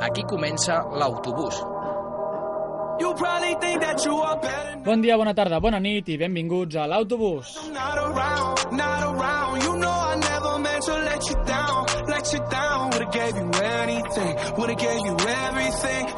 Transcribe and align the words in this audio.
Aquí 0.00 0.22
comença 0.24 0.80
l'autobús. 0.96 1.60
Bon 4.84 5.00
dia, 5.00 5.16
bona 5.16 5.34
tarda, 5.34 5.60
bona 5.60 5.80
nit 5.80 6.08
i 6.08 6.16
benvinguts 6.16 6.76
a 6.76 6.86
l'autobús. 6.88 7.54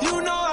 You 0.03 0.21
know 0.23 0.52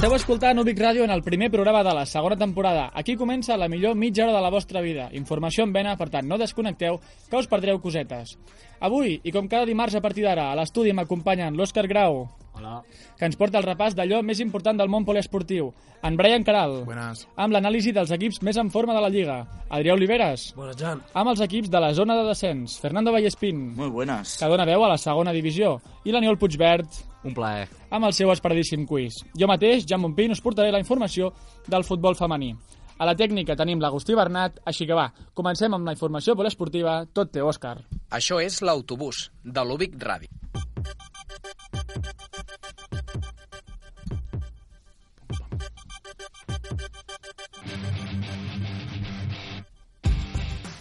Esteu 0.00 0.14
escoltant 0.16 0.56
Ubic 0.56 0.78
Ràdio 0.80 1.02
en 1.04 1.10
el 1.12 1.20
primer 1.20 1.50
programa 1.52 1.82
de 1.84 1.92
la 1.92 2.06
segona 2.08 2.36
temporada. 2.40 2.86
Aquí 2.96 3.18
comença 3.20 3.58
la 3.60 3.66
millor 3.68 3.98
mitja 4.00 4.22
hora 4.24 4.32
de 4.32 4.40
la 4.40 4.48
vostra 4.48 4.80
vida. 4.80 5.10
Informació 5.12 5.66
en 5.66 5.74
vena, 5.74 5.92
per 6.00 6.06
tant, 6.08 6.24
no 6.24 6.38
desconnecteu, 6.40 6.96
que 7.28 7.36
us 7.36 7.48
perdreu 7.52 7.82
cosetes. 7.84 8.38
Avui, 8.80 9.18
i 9.20 9.30
com 9.30 9.44
cada 9.44 9.68
dimarts 9.68 9.98
a 9.98 10.00
partir 10.00 10.24
d'ara, 10.24 10.46
a 10.48 10.56
l'estudi 10.56 10.96
m'acompanyen 10.96 11.52
l'Òscar 11.52 11.84
Grau, 11.92 12.22
Hola. 12.60 12.82
que 13.18 13.24
ens 13.24 13.36
porta 13.36 13.58
el 13.58 13.64
repàs 13.64 13.94
d'allò 13.96 14.22
més 14.22 14.38
important 14.40 14.76
del 14.78 14.88
món 14.88 15.04
poliesportiu, 15.04 15.72
en 16.02 16.16
Brian 16.16 16.44
Caral, 16.44 16.84
Buenas. 16.84 17.26
amb 17.36 17.52
l'anàlisi 17.52 17.92
dels 17.92 18.10
equips 18.12 18.42
més 18.42 18.56
en 18.56 18.70
forma 18.70 18.94
de 18.94 19.00
la 19.00 19.08
Lliga, 19.08 19.38
Adrià 19.70 19.94
Oliveres, 19.94 20.52
Buenas, 20.56 20.76
Jan. 20.76 21.00
amb 21.14 21.30
els 21.30 21.40
equips 21.40 21.70
de 21.70 21.80
la 21.80 21.92
zona 21.94 22.16
de 22.16 22.24
descens, 22.28 22.78
Fernando 22.80 23.12
Vallespín, 23.12 23.74
Muy 23.76 23.88
buenas. 23.88 24.36
que 24.38 24.46
dona 24.46 24.64
veu 24.64 24.84
a 24.84 24.88
la 24.88 24.98
segona 24.98 25.32
divisió, 25.32 25.80
i 26.04 26.12
l'Aniol 26.12 26.38
Puigverd, 26.38 26.86
Un 27.24 27.34
plaer. 27.34 27.68
amb 27.90 28.04
el 28.06 28.12
seu 28.12 28.30
esperadíssim 28.32 28.86
quiz. 28.86 29.14
Jo 29.38 29.46
mateix, 29.46 29.84
Jan 29.86 30.00
Montpín, 30.00 30.30
us 30.32 30.40
portaré 30.40 30.70
la 30.72 30.78
informació 30.80 31.32
del 31.66 31.84
futbol 31.84 32.14
femení. 32.16 32.54
A 32.98 33.06
la 33.06 33.14
tècnica 33.16 33.56
tenim 33.56 33.80
l'Agustí 33.80 34.14
Bernat, 34.14 34.60
així 34.66 34.86
que 34.86 34.92
va, 34.94 35.10
comencem 35.32 35.72
amb 35.72 35.86
la 35.86 35.92
informació 35.92 36.34
poliesportiva, 36.36 37.06
tot 37.12 37.30
teu, 37.32 37.46
Òscar. 37.48 37.78
Això 38.10 38.40
és 38.44 38.60
l'autobús 38.60 39.30
de 39.42 39.64
l'Ubic 39.64 39.96
Ràdio. 39.96 40.28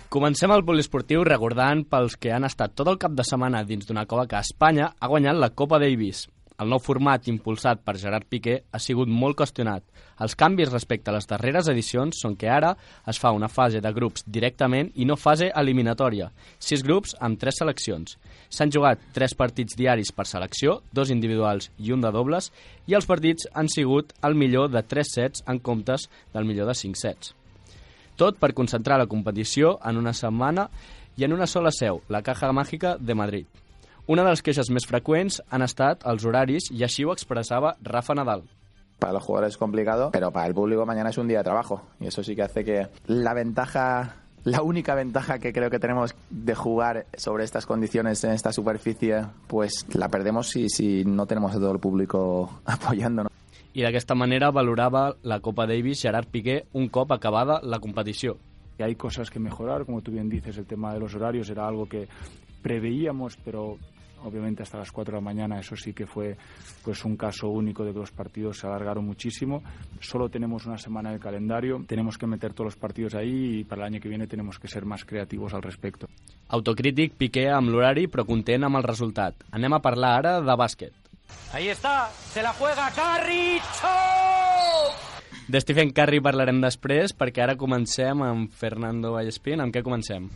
Comencem 0.10 0.50
el 0.50 0.64
poliesportiu 0.66 1.22
recordant 1.22 1.84
pels 1.86 2.16
que 2.18 2.32
han 2.34 2.48
estat 2.48 2.72
tot 2.74 2.88
el 2.90 2.96
cap 2.98 3.14
de 3.14 3.22
setmana 3.22 3.60
dins 3.62 3.86
d'una 3.86 4.08
cova 4.10 4.24
que 4.26 4.40
Espanya 4.42 4.88
ha 4.98 5.10
guanyat 5.12 5.38
la 5.38 5.52
Copa 5.54 5.78
Davis. 5.78 6.24
El 6.58 6.74
nou 6.74 6.82
format 6.82 7.30
impulsat 7.30 7.84
per 7.86 7.94
Gerard 8.02 8.26
Piqué 8.26 8.56
ha 8.74 8.82
sigut 8.82 9.06
molt 9.06 9.38
qüestionat. 9.38 9.86
Els 10.26 10.34
canvis 10.34 10.74
respecte 10.74 11.14
a 11.14 11.16
les 11.16 11.30
darreres 11.30 11.70
edicions 11.70 12.24
són 12.26 12.34
que 12.42 12.50
ara 12.50 12.74
es 13.06 13.22
fa 13.22 13.36
una 13.38 13.52
fase 13.54 13.84
de 13.86 13.94
grups 13.94 14.26
directament 14.26 14.90
i 14.96 15.06
no 15.06 15.14
fase 15.14 15.54
eliminatòria. 15.62 16.32
Sis 16.58 16.82
grups 16.82 17.14
amb 17.22 17.38
tres 17.38 17.62
seleccions. 17.62 18.18
S'han 18.50 18.74
jugat 18.74 19.12
tres 19.14 19.38
partits 19.38 19.78
diaris 19.78 20.10
per 20.10 20.26
selecció, 20.26 20.80
dos 20.92 21.14
individuals 21.14 21.70
i 21.78 21.94
un 21.94 22.02
de 22.02 22.10
dobles, 22.10 22.50
i 22.90 22.98
els 22.98 23.06
partits 23.06 23.46
han 23.54 23.70
sigut 23.70 24.18
el 24.26 24.34
millor 24.34 24.74
de 24.74 24.82
tres 24.82 25.14
sets 25.14 25.46
en 25.46 25.62
comptes 25.62 26.10
del 26.34 26.50
millor 26.50 26.66
de 26.66 26.82
cinc 26.82 26.98
sets. 26.98 27.38
Tot 28.20 28.36
per 28.36 28.52
concentrar 28.52 28.98
la 29.00 29.08
competició 29.08 29.78
en 29.88 29.96
una 29.96 30.12
setmana 30.12 30.66
i 31.16 31.24
en 31.24 31.32
una 31.32 31.46
sola 31.48 31.72
seu, 31.72 32.02
la 32.12 32.20
Caja 32.22 32.50
Màgica 32.52 32.98
de 33.00 33.16
Madrid. 33.16 33.46
Una 34.12 34.26
de 34.26 34.34
les 34.34 34.42
queixes 34.44 34.68
més 34.76 34.84
freqüents 34.90 35.38
han 35.48 35.64
estat 35.64 36.04
els 36.12 36.26
horaris 36.28 36.68
i 36.76 36.84
així 36.84 37.06
ho 37.08 37.14
expressava 37.16 37.78
Rafa 37.80 38.18
Nadal. 38.20 38.44
Para 39.00 39.14
los 39.14 39.24
jugadores 39.24 39.54
es 39.54 39.58
complicado, 39.58 40.10
pero 40.12 40.32
para 40.32 40.48
el 40.48 40.54
público 40.54 40.86
mañana 40.86 41.12
es 41.12 41.18
un 41.18 41.30
día 41.30 41.38
de 41.38 41.44
trabajo. 41.46 41.82
Y 42.02 42.08
eso 42.08 42.22
sí 42.22 42.36
que 42.36 42.42
hace 42.42 42.66
que 42.66 42.88
la 43.08 43.34
ventaja, 43.34 44.16
la 44.44 44.64
única 44.64 44.96
ventaja 44.96 45.40
que 45.40 45.54
creo 45.54 45.70
que 45.70 45.80
tenemos 45.80 46.14
de 46.30 46.56
jugar 46.56 47.06
sobre 47.16 47.46
estas 47.46 47.66
condiciones 47.66 48.22
en 48.26 48.32
esta 48.32 48.52
superficie, 48.52 49.28
pues 49.48 49.86
la 49.94 50.10
perdemos 50.10 50.50
si, 50.50 50.68
si 50.68 51.06
no 51.06 51.26
tenemos 51.26 51.56
a 51.56 51.60
todo 51.60 51.72
el 51.72 51.80
público 51.80 52.60
apoyándonos. 52.66 53.29
I 53.80 53.84
d'aquesta 53.86 54.12
manera 54.12 54.50
valorava 54.52 55.14
la 55.24 55.38
Copa 55.40 55.64
Davis 55.64 56.02
Gerard 56.04 56.28
Piqué 56.28 56.66
un 56.76 56.90
cop 56.92 57.14
acabada 57.16 57.62
la 57.64 57.80
competició. 57.80 58.36
que 58.76 58.86
hay 58.86 58.96
cosas 58.96 59.30
que 59.30 59.40
mejorar, 59.40 59.86
como 59.86 60.02
tú 60.02 60.10
bien 60.12 60.30
dices, 60.30 60.58
el 60.58 60.66
tema 60.66 60.94
de 60.94 61.02
los 61.02 61.14
horarios 61.14 61.50
era 61.50 61.68
algo 61.68 61.86
que 61.86 62.08
preveíamos, 62.62 63.36
pero 63.44 63.78
obviamente 64.24 64.64
hasta 64.64 64.78
las 64.78 64.90
4 64.90 65.12
de 65.12 65.18
la 65.18 65.22
mañana 65.22 65.60
eso 65.60 65.76
sí 65.76 65.92
que 65.92 66.06
fue 66.06 66.38
pues 66.84 67.04
un 67.04 67.18
caso 67.18 67.50
único 67.50 67.84
de 67.84 67.92
que 67.92 68.00
los 68.00 68.12
partidos 68.12 68.58
se 68.58 68.68
alargaron 68.68 69.06
muchísimo. 69.06 69.62
Solo 70.00 70.30
tenemos 70.30 70.66
una 70.66 70.78
semana 70.78 71.12
de 71.12 71.20
calendario, 71.20 71.84
tenemos 71.88 72.18
que 72.18 72.26
meter 72.26 72.54
todos 72.54 72.68
los 72.68 72.76
partidos 72.78 73.16
ahí 73.16 73.60
y 73.60 73.64
para 73.66 73.82
el 73.82 73.94
año 73.94 74.02
que 74.02 74.08
viene 74.08 74.28
tenemos 74.28 74.60
que 74.60 74.70
ser 74.70 74.86
más 74.86 75.04
creativos 75.04 75.54
al 75.54 75.62
respecto. 75.62 76.08
Autocrític 76.48 77.14
Piqué 77.20 77.50
amb 77.52 77.70
l'horari 77.70 78.08
però 78.08 78.24
content 78.26 78.64
amb 78.64 78.80
el 78.80 78.88
resultat. 78.88 79.44
Anem 79.52 79.76
a 79.76 79.84
parlar 79.84 80.16
ara 80.24 80.40
de 80.40 80.56
bàsquet. 80.56 80.99
Ahí 81.52 81.70
está, 81.70 82.12
se 82.32 82.44
la 82.44 82.54
juega 82.54 82.92
Carricho. 82.92 83.88
De 85.50 85.60
Stephen 85.62 85.90
Curry 85.98 86.20
parlarem 86.22 86.60
després 86.62 87.16
perquè 87.18 87.42
ara 87.42 87.58
comencem 87.58 88.22
amb 88.22 88.54
Fernando 88.54 89.16
Vallespín. 89.16 89.64
Amb 89.64 89.74
què 89.74 89.82
comencem? 89.82 90.28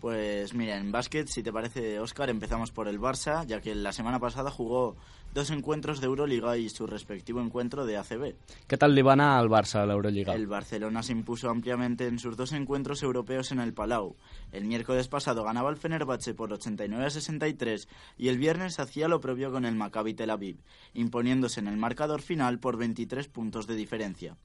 Pues 0.00 0.54
mira, 0.54 0.76
en 0.76 0.92
básquet, 0.92 1.28
si 1.28 1.42
te 1.42 1.52
parece, 1.52 1.98
Oscar, 1.98 2.30
empezamos 2.30 2.70
por 2.70 2.88
el 2.88 3.00
Barça, 3.00 3.44
ya 3.46 3.60
que 3.60 3.74
la 3.74 3.92
semana 3.92 4.20
pasada 4.20 4.50
jugó 4.50 4.96
dos 5.34 5.50
encuentros 5.50 6.00
de 6.00 6.06
Euroliga 6.06 6.56
y 6.56 6.68
su 6.68 6.86
respectivo 6.86 7.40
encuentro 7.40 7.84
de 7.84 7.96
ACB. 7.96 8.34
Què 8.68 8.78
tal 8.80 8.94
li 8.94 9.04
va 9.04 9.12
anar 9.14 9.28
al 9.38 9.50
Barça 9.52 9.82
a 9.82 9.86
l'Eurolliga? 9.86 10.34
El 10.34 10.46
Barcelona 10.46 11.02
se 11.02 11.12
impuso 11.12 11.50
ampliamente 11.50 12.06
en 12.06 12.18
sus 12.18 12.36
dos 12.36 12.52
encuentros 12.52 13.02
europeos 13.02 13.52
en 13.52 13.60
el 13.60 13.74
Palau. 13.74 14.16
El 14.52 14.64
miércoles 14.64 15.08
pasado 15.08 15.44
ganaba 15.44 15.70
el 15.70 15.76
Fenerbahce 15.76 16.34
por 16.34 16.52
89 16.52 17.04
a 17.04 17.10
63 17.10 17.88
y 18.16 18.28
el 18.28 18.38
viernes 18.38 18.80
hacía 18.80 19.08
lo 19.08 19.20
propio 19.20 19.52
con 19.52 19.64
el 19.64 19.74
Maccabi 19.74 20.14
Tel 20.14 20.30
Aviv, 20.30 20.58
imponiéndose 20.94 21.60
en 21.60 21.68
el 21.68 21.76
marcador 21.76 22.22
final 22.22 22.58
por 22.58 22.76
23 22.76 23.28
puntos 23.28 23.66
de 23.66 23.76
diferencia. 23.76 24.36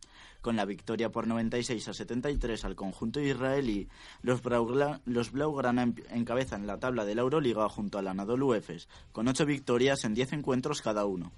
Con 0.43 0.57
la 0.57 0.65
victoria 0.65 1.09
por 1.09 1.25
96 1.25 1.87
a 1.87 1.93
73 1.93 2.65
al 2.65 2.75
conjunto 2.75 3.21
israelí, 3.21 3.87
los, 4.23 4.41
Blaugrana 4.41 5.93
encabezan 6.09 6.67
la 6.67 6.79
tabla 6.79 7.05
de 7.05 7.15
la 7.15 7.21
Euroliga 7.21 7.69
junto 7.69 7.97
al 7.97 8.09
Anadolu 8.09 8.53
Efes, 8.53 8.89
con 9.13 9.29
8 9.29 9.45
victorias 9.45 10.03
en 10.03 10.13
10 10.13 10.33
encuentros 10.33 10.81
cada 10.81 11.05
uno. 11.05 11.31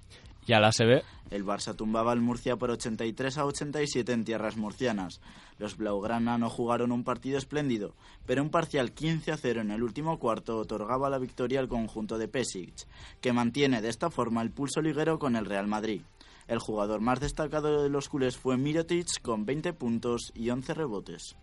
I 0.47 0.53
a 0.53 0.59
l'ACB? 0.59 1.03
El 1.29 1.45
Barça 1.45 1.75
tumbaba 1.75 2.13
al 2.13 2.19
Murcia 2.19 2.55
por 2.55 2.71
83 2.71 3.37
a 3.37 3.45
87 3.45 4.11
en 4.11 4.25
tierras 4.25 4.57
murcianas. 4.57 5.21
Los 5.59 5.77
Blaugrana 5.77 6.39
no 6.39 6.49
jugaron 6.49 6.91
un 6.91 7.03
partido 7.03 7.37
espléndido, 7.37 7.93
pero 8.25 8.41
un 8.41 8.49
parcial 8.49 8.91
15 8.91 9.33
a 9.33 9.37
0 9.37 9.61
en 9.61 9.69
el 9.69 9.83
último 9.83 10.17
cuarto 10.17 10.57
otorgaba 10.57 11.11
la 11.11 11.19
victoria 11.19 11.59
al 11.59 11.67
conjunto 11.67 12.17
de 12.17 12.27
Pesic, 12.27 12.87
que 13.21 13.33
mantiene 13.33 13.83
de 13.83 13.89
esta 13.89 14.09
forma 14.09 14.41
el 14.41 14.49
pulso 14.49 14.81
liguero 14.81 15.19
con 15.19 15.35
el 15.35 15.45
Real 15.45 15.67
Madrid. 15.67 16.01
El 16.47 16.59
jugador 16.59 17.01
más 17.01 17.19
destacado 17.19 17.81
de 17.81 17.89
los 17.89 18.09
culés 18.09 18.37
fue 18.37 18.57
Mirotic 18.57 19.21
con 19.21 19.45
20 19.45 19.73
puntos 19.73 20.31
y 20.35 20.49
11 20.49 20.73
rebotes. 20.73 21.35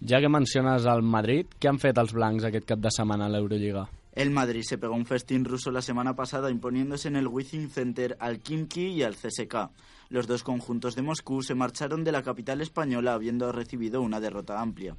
Ja 0.00 0.20
que 0.20 0.28
menciones 0.32 0.86
el 0.88 1.02
Madrid, 1.04 1.48
què 1.60 1.68
han 1.68 1.78
fet 1.80 1.98
els 2.00 2.12
blancs 2.16 2.44
aquest 2.48 2.64
cap 2.68 2.80
de 2.80 2.92
setmana 2.92 3.26
a 3.28 3.32
l'Eurolliga? 3.32 3.86
El 4.12 4.30
Madrid 4.30 4.64
se 4.66 4.78
pegó 4.78 4.94
un 4.94 5.04
festín 5.06 5.44
ruso 5.44 5.70
la 5.70 5.82
semana 5.82 6.16
pasada 6.16 6.50
imponiéndose 6.50 7.08
en 7.08 7.16
el 7.16 7.28
Wizzing 7.28 7.68
Center 7.70 8.16
al 8.18 8.40
Kimki 8.40 8.88
y 8.88 9.02
al 9.02 9.14
CSK. 9.14 9.70
Los 10.08 10.26
dos 10.26 10.42
conjuntos 10.42 10.96
de 10.96 11.02
Moscú 11.02 11.42
se 11.42 11.54
marcharon 11.54 12.02
de 12.02 12.12
la 12.12 12.22
capital 12.22 12.60
española 12.60 13.12
habiendo 13.12 13.52
recibido 13.52 14.02
una 14.02 14.20
derrota 14.20 14.60
amplia. 14.60 14.96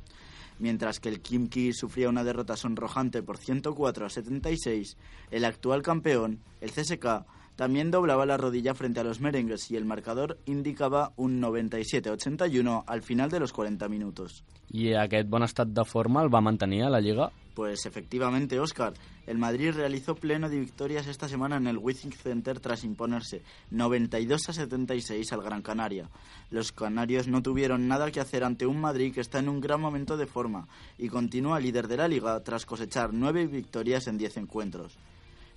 Mientras 0.59 0.99
que 0.99 1.09
el 1.09 1.21
Kimki 1.21 1.73
sufría 1.73 2.07
una 2.07 2.23
derrota 2.23 2.55
sonrojante 2.55 3.23
por 3.23 3.37
104 3.37 4.05
a 4.05 4.09
76, 4.09 4.97
el 5.31 5.45
actual 5.45 5.81
campeón, 5.81 6.39
el 6.61 6.71
CSK, 6.71 7.25
también 7.61 7.91
doblaba 7.91 8.25
la 8.25 8.37
rodilla 8.37 8.73
frente 8.73 9.01
a 9.01 9.03
los 9.03 9.19
merengues 9.19 9.69
y 9.69 9.75
el 9.75 9.85
marcador 9.85 10.39
indicaba 10.47 11.13
un 11.15 11.39
97-81 11.39 12.85
al 12.87 13.03
final 13.03 13.29
de 13.29 13.39
los 13.39 13.53
40 13.53 13.87
minutos. 13.87 14.43
I 14.73 14.95
aquest 14.97 15.29
bon 15.29 15.45
estat 15.45 15.69
de 15.69 15.85
forma 15.85 16.23
el 16.23 16.33
va 16.33 16.41
mantenir 16.41 16.81
a 16.85 16.89
la 16.89 16.99
Lliga? 16.99 17.29
Pues 17.53 17.85
efectivamente, 17.85 18.59
Oscar, 18.59 18.93
el 19.27 19.37
Madrid 19.37 19.73
realizó 19.75 20.15
pleno 20.15 20.49
de 20.49 20.57
victorias 20.57 21.05
esta 21.05 21.27
semana 21.27 21.57
en 21.57 21.67
el 21.67 21.77
Wizzing 21.77 22.13
Center 22.13 22.59
tras 22.59 22.83
imponerse 22.83 23.43
92 23.69 24.49
a 24.49 24.53
76 24.53 25.31
al 25.31 25.43
Gran 25.43 25.61
Canaria. 25.61 26.09
Los 26.49 26.71
canarios 26.71 27.27
no 27.27 27.43
tuvieron 27.43 27.87
nada 27.87 28.09
que 28.09 28.21
hacer 28.21 28.43
ante 28.43 28.65
un 28.65 28.81
Madrid 28.81 29.13
que 29.13 29.21
está 29.21 29.37
en 29.37 29.49
un 29.49 29.61
gran 29.61 29.79
momento 29.79 30.17
de 30.17 30.25
forma 30.25 30.67
y 30.97 31.09
continúa 31.09 31.59
líder 31.59 31.87
de 31.87 31.97
la 31.97 32.07
liga 32.07 32.39
tras 32.39 32.65
cosechar 32.65 33.13
nueve 33.13 33.45
victorias 33.45 34.07
en 34.07 34.17
10 34.17 34.37
encuentros. 34.37 34.97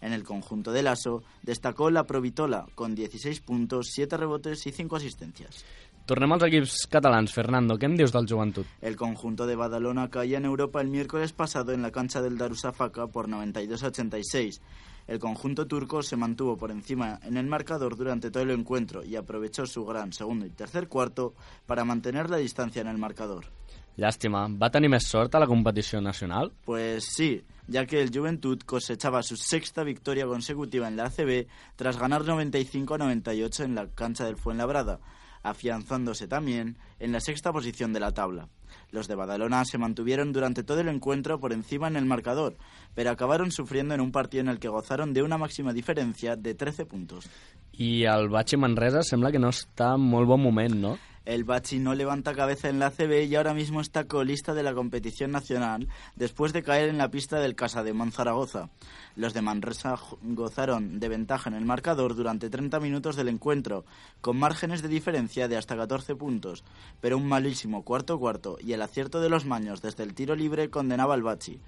En 0.05 0.13
el 0.13 0.23
conjunto 0.23 0.71
del 0.71 0.87
ASO 0.87 1.23
destacó 1.43 1.89
la 1.89 2.05
Provitola 2.05 2.67
con 2.75 2.95
16 2.95 3.41
puntos, 3.41 3.89
7 3.95 4.19
rebotes 4.19 4.67
y 4.67 4.71
5 4.71 4.97
asistencias. 4.97 5.65
Tornem 6.05 6.35
als 6.37 6.45
equips 6.45 6.83
catalans. 6.93 7.33
Fernando, 7.33 7.79
què 7.81 7.89
em 7.89 7.95
dius 7.97 8.13
del 8.13 8.27
joventut? 8.29 8.69
El 8.85 8.99
conjunto 9.01 9.47
de 9.49 9.57
Badalona 9.57 10.11
caía 10.13 10.37
en 10.37 10.45
Europa 10.45 10.83
el 10.83 10.91
miércoles 10.93 11.33
pasado 11.33 11.73
en 11.73 11.81
la 11.81 11.91
cancha 11.91 12.21
del 12.21 12.37
Darusafaka 12.37 13.07
por 13.07 13.31
92 13.31 13.83
a 13.83 13.87
86. 13.87 14.61
El 15.07 15.19
conjunto 15.19 15.67
turco 15.67 16.03
se 16.03 16.17
mantuvo 16.17 16.59
por 16.59 16.71
encima 16.71 17.19
en 17.23 17.39
el 17.39 17.47
marcador 17.47 17.97
durante 17.97 18.31
todo 18.31 18.43
el 18.43 18.51
encuentro 18.51 19.03
y 19.03 19.17
aprovechó 19.17 19.65
su 19.65 19.87
gran 19.87 20.13
segundo 20.13 20.45
y 20.45 20.51
tercer 20.51 20.89
cuarto 20.89 21.33
para 21.65 21.87
mantener 21.87 22.29
la 22.29 22.37
distancia 22.37 22.83
en 22.83 22.89
el 22.89 22.99
marcador. 22.99 23.47
Llàstima, 23.97 24.49
va 24.59 24.73
tenir 24.75 24.91
més 24.91 25.07
sort 25.07 25.35
a 25.35 25.41
la 25.43 25.47
competició 25.47 26.01
nacional? 26.03 26.51
Pues 26.65 27.07
sí, 27.15 27.45
ya 27.69 27.87
que 27.87 28.01
el 28.03 28.11
Juventud 28.13 28.61
cosechaba 28.67 29.23
su 29.23 29.37
sexta 29.37 29.85
victoria 29.85 30.27
consecutiva 30.27 30.89
en 30.89 30.97
la 30.97 31.07
ACB 31.07 31.47
tras 31.77 31.99
ganar 31.99 32.23
95-98 32.23 33.65
en 33.65 33.75
la 33.77 33.87
cancha 33.89 34.25
del 34.25 34.37
Fuenlabrada, 34.37 34.99
afianzándose 35.43 36.27
también 36.27 36.77
en 36.99 37.13
la 37.13 37.21
sexta 37.21 37.53
posición 37.53 37.93
de 37.93 38.01
la 38.01 38.13
tabla. 38.13 38.49
Los 38.91 39.07
de 39.07 39.15
Badalona 39.15 39.65
se 39.65 39.79
mantuvieron 39.79 40.33
durante 40.33 40.65
todo 40.65 40.81
el 40.81 40.89
encuentro 40.89 41.39
por 41.39 41.53
encima 41.53 41.87
en 41.87 41.97
el 41.97 42.05
marcador, 42.05 42.57
pero 42.95 43.11
acabaron 43.11 43.53
sufriendo 43.53 43.95
en 43.95 44.01
un 44.01 44.11
partido 44.11 44.41
en 44.41 44.49
el 44.49 44.59
que 44.59 44.69
gozaron 44.69 45.13
de 45.13 45.23
una 45.23 45.39
máxima 45.39 45.73
diferencia 45.73 46.37
de 46.37 46.55
13 46.55 46.87
puntos. 46.87 47.29
I 47.77 48.05
el 48.05 48.29
Batxi 48.29 48.57
Manresa 48.57 49.03
sembla 49.03 49.33
que 49.35 49.41
no 49.43 49.51
està 49.51 49.97
en 49.99 50.05
molt 50.07 50.29
bon 50.31 50.39
moment, 50.43 50.77
no? 50.79 50.93
El 51.25 51.45
Bachi 51.45 51.79
no 51.79 51.95
levanta 51.95 52.35
cabeza 52.35 52.69
en 52.69 52.79
la 52.79 52.91
CB 52.91 53.25
y 53.25 53.35
ahora 53.35 53.55
mismo 53.55 53.81
está 53.81 54.05
colista 54.05 54.53
de 54.53 54.63
la 54.63 54.75
competición 54.75 55.31
nacional 55.31 55.89
después 56.17 56.53
de 56.53 56.63
caer 56.63 56.91
en 56.91 56.99
la 56.99 57.11
pista 57.11 57.41
del 57.41 57.55
Casa 57.55 57.83
de 57.83 57.95
Zaragoza. 58.11 58.69
Los 59.17 59.33
de 59.33 59.41
Manresa 59.41 59.99
gozaron 60.21 61.01
de 61.01 61.09
ventaja 61.09 61.49
en 61.49 61.57
el 61.57 61.65
marcador 61.65 62.15
durante 62.15 62.51
30 62.51 62.79
minutos 62.79 63.17
del 63.17 63.29
encuentro, 63.29 63.87
con 64.21 64.39
márgenes 64.39 64.83
de 64.83 64.89
diferencia 64.89 65.49
de 65.49 65.57
hasta 65.57 65.79
14 65.79 66.15
puntos, 66.15 66.63
pero 67.01 67.17
un 67.17 67.27
malísimo 67.27 67.85
cuarto 67.85 68.19
cuarto 68.19 68.59
y 68.61 68.75
el 68.75 68.83
acierto 68.83 69.23
de 69.23 69.31
los 69.31 69.47
maños 69.47 69.81
desde 69.81 70.03
el 70.03 70.13
tiro 70.13 70.37
libre 70.37 70.69
condenaba 70.69 71.15
al 71.15 71.23
Bachi. 71.23 71.59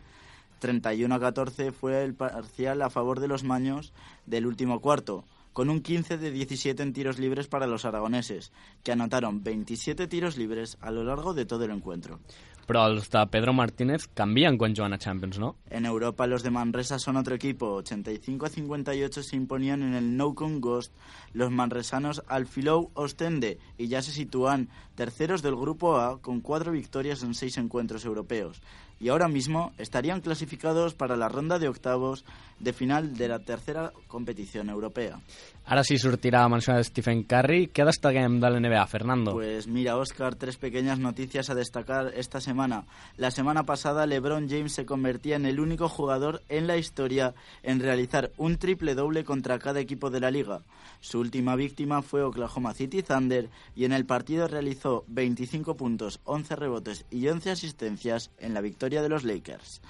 31 0.58 1.14
a 1.14 1.20
14 1.20 1.72
fue 1.72 2.04
el 2.04 2.12
parcial 2.12 2.82
a 2.82 2.90
favor 2.90 3.20
de 3.20 3.28
los 3.28 3.42
maños 3.42 3.94
del 4.26 4.46
último 4.46 4.80
cuarto, 4.80 5.24
con 5.56 5.70
un 5.70 5.80
15 5.80 6.18
de 6.18 6.30
17 6.32 6.82
en 6.82 6.92
tiros 6.92 7.18
libres 7.18 7.46
para 7.48 7.66
los 7.66 7.86
aragoneses, 7.86 8.52
que 8.82 8.92
anotaron 8.92 9.42
27 9.42 10.06
tiros 10.06 10.36
libres 10.36 10.76
a 10.82 10.90
lo 10.90 11.02
largo 11.02 11.32
de 11.32 11.46
todo 11.46 11.64
el 11.64 11.70
encuentro. 11.70 12.20
Però 12.66 12.82
els 12.90 13.06
de 13.12 13.20
Pedro 13.30 13.52
Martínez 13.54 14.08
canvien 14.18 14.58
quan 14.58 14.74
juguen 14.74 14.96
a 14.96 14.98
Champions, 14.98 15.38
no? 15.38 15.54
En 15.70 15.86
Europa 15.86 16.26
los 16.26 16.42
de 16.42 16.50
Manresa 16.50 16.98
son 16.98 17.16
otro 17.16 17.34
equipo. 17.34 17.74
85 17.74 18.46
a 18.46 18.48
58 18.48 19.22
se 19.22 19.36
imponían 19.36 19.82
en 19.82 19.94
el 19.94 20.16
No 20.16 20.34
Con 20.34 20.60
Ghost 20.60 20.92
los 21.32 21.50
manresanos 21.50 22.22
al 22.26 22.46
Filou 22.46 22.90
Ostende 22.94 23.58
y 23.78 23.86
ya 23.86 24.02
se 24.02 24.10
sitúan 24.10 24.68
terceros 24.96 25.42
del 25.42 25.54
grupo 25.54 25.98
A 25.98 26.20
con 26.20 26.40
cuatro 26.40 26.72
victorias 26.72 27.22
en 27.22 27.34
seis 27.34 27.56
encuentros 27.56 28.04
europeos. 28.04 28.60
Y 28.98 29.10
ahora 29.10 29.28
mismo 29.28 29.72
estarían 29.78 30.20
clasificados 30.20 30.94
para 30.94 31.16
la 31.16 31.28
ronda 31.28 31.58
de 31.58 31.68
octavos 31.68 32.24
de 32.58 32.72
final 32.72 33.16
de 33.16 33.28
la 33.28 33.40
tercera 33.40 33.92
competición 34.08 34.70
europea. 34.70 35.20
Ara 35.66 35.82
sí 35.82 35.96
sortirà 35.98 36.44
a 36.44 36.48
mencionar 36.48 36.84
Stephen 36.86 37.24
Curry. 37.26 37.64
Què 37.74 37.82
destaquem 37.88 38.36
de 38.38 38.46
l'NBA, 38.52 38.84
Fernando? 38.86 39.32
Pues 39.34 39.64
mira, 39.66 39.96
Oscar, 39.98 40.36
tres 40.38 40.58
pequeñas 40.62 41.00
noticias 41.00 41.50
a 41.50 41.56
destacar 41.58 42.12
esta 42.14 42.40
semana. 42.40 42.84
La 43.16 43.32
semana 43.32 43.64
pasada, 43.64 44.06
LeBron 44.06 44.48
James 44.48 44.72
se 44.72 44.86
convertía 44.86 45.34
en 45.34 45.44
el 45.44 45.58
único 45.58 45.88
jugador 45.88 46.40
en 46.48 46.68
la 46.68 46.76
historia 46.76 47.34
en 47.64 47.80
realizar 47.80 48.30
un 48.36 48.58
triple 48.58 48.94
doble 48.94 49.24
contra 49.24 49.58
cada 49.58 49.80
equipo 49.80 50.08
de 50.08 50.20
la 50.20 50.30
liga. 50.30 50.60
Su 51.00 51.18
última 51.18 51.56
víctima 51.56 52.00
fue 52.00 52.22
Oklahoma 52.22 52.72
City 52.72 53.02
Thunder 53.02 53.50
y 53.74 53.86
en 53.86 53.92
el 53.92 54.06
partido 54.06 54.46
realizó 54.46 55.02
25 55.08 55.76
puntos, 55.76 56.20
11 56.26 56.54
rebotes 56.54 57.06
y 57.10 57.26
11 57.26 57.50
asistencias 57.50 58.30
en 58.38 58.54
la 58.54 58.60
victoria 58.60 59.02
de 59.02 59.08
los 59.08 59.24
Lakers. 59.24 59.80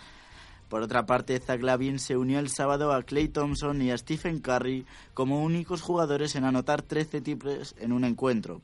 Por 0.68 0.82
otra 0.82 1.06
parte, 1.06 1.38
Zach 1.38 1.62
Lavin 1.62 1.98
se 1.98 2.16
unió 2.16 2.40
el 2.40 2.48
sábado 2.48 2.92
a 2.92 3.02
Clay 3.04 3.28
Thompson 3.28 3.80
y 3.82 3.92
a 3.92 3.98
Stephen 3.98 4.40
Curry 4.40 4.84
como 5.14 5.42
únicos 5.42 5.80
jugadores 5.80 6.34
en 6.34 6.44
anotar 6.44 6.82
13 6.82 7.20
triples 7.20 7.74
en 7.78 7.92
un 7.92 8.04
encuentro. 8.04 8.62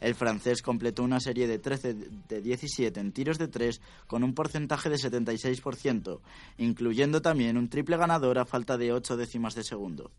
El 0.00 0.14
francés 0.14 0.60
completó 0.60 1.02
una 1.02 1.20
serie 1.20 1.46
de 1.46 1.58
13 1.58 1.94
de 2.28 2.42
17 2.42 3.00
en 3.00 3.12
tiros 3.12 3.38
de 3.38 3.48
3 3.48 3.80
con 4.06 4.24
un 4.24 4.34
porcentaje 4.34 4.90
de 4.90 4.96
76%, 4.96 6.20
incluyendo 6.58 7.22
también 7.22 7.56
un 7.56 7.68
triple 7.68 7.96
ganador 7.96 8.38
a 8.38 8.44
falta 8.44 8.76
de 8.76 8.92
8 8.92 9.16
décimas 9.16 9.54
de 9.54 9.64
segundo. 9.64 10.10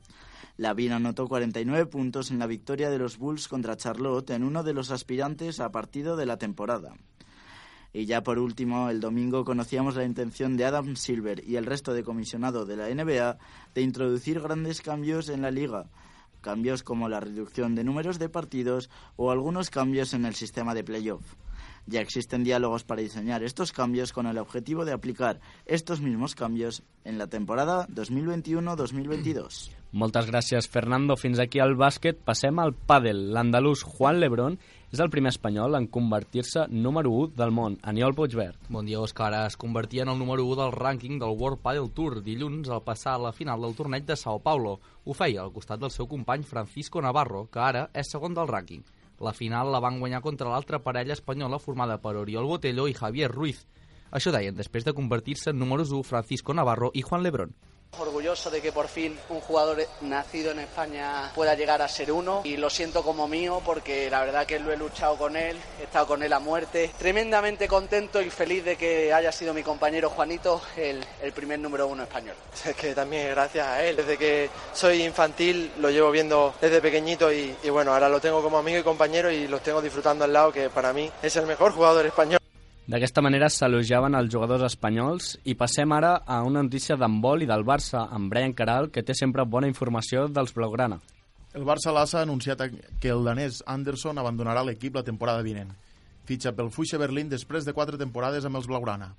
Lavin 0.58 0.94
anotó 0.94 1.28
49 1.28 1.86
puntos 1.86 2.32
en 2.32 2.40
la 2.40 2.48
victoria 2.48 2.90
de 2.90 2.98
los 2.98 3.18
Bulls 3.18 3.48
contra 3.48 3.78
Charlotte 3.78 4.32
en 4.32 4.44
uno 4.44 4.64
de 4.64 4.74
los 4.74 4.90
aspirantes 4.90 5.60
a 5.60 5.72
partido 5.72 6.16
de 6.16 6.26
la 6.26 6.38
temporada. 6.38 6.96
Y 7.94 8.06
ya 8.06 8.22
por 8.24 8.40
último, 8.40 8.90
el 8.90 9.00
domingo 9.00 9.46
conocíamos 9.46 9.96
la 9.96 10.04
intención 10.04 10.58
de 10.58 10.66
Adam 10.66 10.96
Silver 10.96 11.44
y 11.48 11.56
el 11.56 11.66
resto 11.66 11.94
de 11.94 12.04
comisionado 12.04 12.66
de 12.66 12.78
la 12.78 12.90
NBA 12.90 13.38
de 13.74 13.82
introducir 13.82 14.40
grandes 14.40 14.82
cambios 14.82 15.30
en 15.30 15.42
la 15.42 15.52
liga. 15.52 15.90
Cambios 16.42 16.84
como 16.84 17.10
la 17.10 17.20
reducción 17.20 17.76
de 17.76 17.84
números 17.84 18.20
de 18.20 18.30
partidos 18.30 18.90
o 19.16 19.32
algunos 19.32 19.70
cambios 19.70 20.14
en 20.14 20.26
el 20.26 20.36
sistema 20.36 20.74
de 20.74 20.84
playoff. 20.84 21.36
Ya 21.88 22.02
existen 22.02 22.44
diálogos 22.44 22.84
para 22.84 23.02
diseñar 23.02 23.44
estos 23.44 23.72
cambios 23.72 24.12
con 24.12 24.28
el 24.28 24.38
objetivo 24.38 24.84
de 24.84 24.92
aplicar 24.92 25.40
estos 25.66 26.02
mismos 26.02 26.36
cambios 26.36 26.84
en 27.06 27.18
la 27.18 27.28
temporada 27.28 27.88
2021-2022. 27.88 29.72
Moltes 29.92 30.28
gràcies, 30.28 30.68
Fernando. 30.68 31.16
Fins 31.16 31.40
aquí 31.40 31.62
el 31.64 31.78
bàsquet. 31.80 32.20
Passem 32.28 32.60
al 32.60 32.74
pàdel. 32.76 33.30
L'andalús 33.32 33.86
Juan 33.88 34.20
Lebrón 34.20 34.58
és 34.92 35.00
el 35.00 35.10
primer 35.10 35.32
espanyol 35.32 35.78
en 35.80 35.88
convertir-se 35.88 36.66
número 36.68 37.14
1 37.16 37.40
del 37.40 37.56
món. 37.56 37.80
Aniol 37.82 38.16
Puigverd. 38.16 38.60
Bon 38.68 38.86
dia, 38.86 39.00
Òscar. 39.00 39.32
Es 39.46 39.56
convertia 39.56 40.04
en 40.04 40.12
el 40.12 40.20
número 40.20 40.44
1 40.44 40.60
del 40.60 40.76
rànquing 40.76 41.24
del 41.24 41.40
World 41.40 41.64
Padel 41.64 41.90
Tour 41.96 42.20
dilluns 42.22 42.68
al 42.68 42.84
passar 42.84 43.16
a 43.16 43.24
la 43.30 43.32
final 43.32 43.64
del 43.64 43.80
torneig 43.80 44.04
de 44.06 44.20
Sao 44.20 44.44
Paulo. 44.44 44.82
Ho 45.06 45.16
feia 45.16 45.42
al 45.42 45.56
costat 45.56 45.80
del 45.80 45.96
seu 45.96 46.12
company 46.12 46.44
Francisco 46.44 47.02
Navarro, 47.02 47.48
que 47.48 47.64
ara 47.64 47.88
és 47.96 48.12
segon 48.12 48.36
del 48.36 48.52
rànquing. 48.52 48.84
La 49.20 49.34
final 49.34 49.72
la 49.74 49.80
van 49.82 50.00
guanyar 50.00 50.22
contra 50.22 50.50
l'altra 50.52 50.80
parella 50.86 51.16
espanyola 51.18 51.58
formada 51.60 51.98
per 52.02 52.16
Oriol 52.20 52.46
Botello 52.46 52.88
i 52.88 52.94
Javier 52.94 53.32
Ruiz. 53.32 53.64
Això 54.12 54.32
deien 54.32 54.56
després 54.56 54.86
de 54.86 54.94
convertir-se 54.94 55.50
en 55.50 55.60
números 55.60 55.92
1 55.92 56.04
Francisco 56.06 56.54
Navarro 56.54 56.92
i 56.94 57.02
Juan 57.02 57.24
Lebrón. 57.24 57.56
Orgulloso 58.00 58.52
de 58.52 58.62
que 58.62 58.72
por 58.72 58.88
fin 58.88 59.18
un 59.30 59.42
jugador 59.42 59.84
nacido 60.02 60.52
en 60.52 60.60
España 60.60 61.32
pueda 61.34 61.56
llegar 61.56 61.82
a 61.82 61.88
ser 61.88 62.12
uno 62.12 62.42
y 62.44 62.58
lo 62.58 62.70
siento 62.70 63.02
como 63.04 63.28
mío 63.28 63.62
porque 63.66 64.10
la 64.10 64.20
verdad 64.22 64.46
que 64.46 64.60
lo 64.60 64.72
he 64.72 64.78
luchado 64.78 65.18
con 65.18 65.36
él, 65.36 65.58
he 65.80 65.84
estado 65.84 66.06
con 66.06 66.22
él 66.22 66.32
a 66.32 66.40
muerte. 66.40 66.92
Tremendamente 66.98 67.68
contento 67.68 68.22
y 68.22 68.30
feliz 68.30 68.64
de 68.64 68.76
que 68.76 69.12
haya 69.14 69.32
sido 69.32 69.54
mi 69.54 69.64
compañero 69.64 70.10
Juanito 70.10 70.62
el, 70.76 71.04
primer 71.34 71.60
número 71.60 71.88
uno 71.88 72.04
español. 72.04 72.36
Es 72.66 72.76
que 72.76 72.94
también 72.94 73.30
gracias 73.30 73.68
a 73.68 73.84
él. 73.84 73.96
Desde 73.96 74.18
que 74.18 74.50
soy 74.74 75.04
infantil 75.04 75.72
lo 75.80 75.90
llevo 75.90 76.12
viendo 76.12 76.54
desde 76.62 76.82
pequeñito 76.82 77.32
y, 77.32 77.56
y 77.64 77.70
bueno, 77.70 77.94
ahora 77.94 78.10
lo 78.10 78.20
tengo 78.20 78.44
como 78.44 78.58
amigo 78.58 78.80
y 78.80 78.84
compañero 78.84 79.32
y 79.32 79.48
lo 79.48 79.60
tengo 79.60 79.82
disfrutando 79.82 80.24
al 80.24 80.34
lado 80.34 80.52
que 80.52 80.70
para 80.70 80.94
mí 80.94 81.12
es 81.22 81.36
el 81.36 81.46
mejor 81.46 81.72
jugador 81.72 82.06
español. 82.06 82.40
D'aquesta 82.88 83.20
manera 83.20 83.50
s'elogiaven 83.52 84.16
els 84.16 84.30
jugadors 84.32 84.64
espanyols 84.64 85.34
i 85.52 85.58
passem 85.60 85.92
ara 85.92 86.14
a 86.24 86.38
una 86.48 86.62
notícia 86.64 86.96
d'handbol 86.96 87.42
i 87.44 87.48
del 87.50 87.66
Barça, 87.68 88.06
amb 88.16 88.32
Brian 88.32 88.54
Caral, 88.56 88.88
que 88.96 89.04
té 89.04 89.12
sempre 89.12 89.44
bona 89.44 89.68
informació 89.68 90.30
dels 90.32 90.54
Blaugrana. 90.56 91.02
El 91.52 91.68
Barça 91.68 91.92
l'ASA 91.92 92.22
ha 92.22 92.24
anunciat 92.24 92.64
que 93.04 93.12
el 93.12 93.28
danès 93.28 93.60
Anderson 93.68 94.24
abandonarà 94.24 94.64
l'equip 94.64 94.96
la 94.96 95.04
temporada 95.04 95.44
vinent. 95.44 95.76
Fitxa 96.32 96.56
pel 96.56 96.72
Fuixa 96.72 96.96
Berlín 97.02 97.28
després 97.28 97.68
de 97.68 97.76
quatre 97.76 98.00
temporades 98.00 98.48
amb 98.48 98.62
els 98.62 98.72
Blaugrana. 98.72 99.12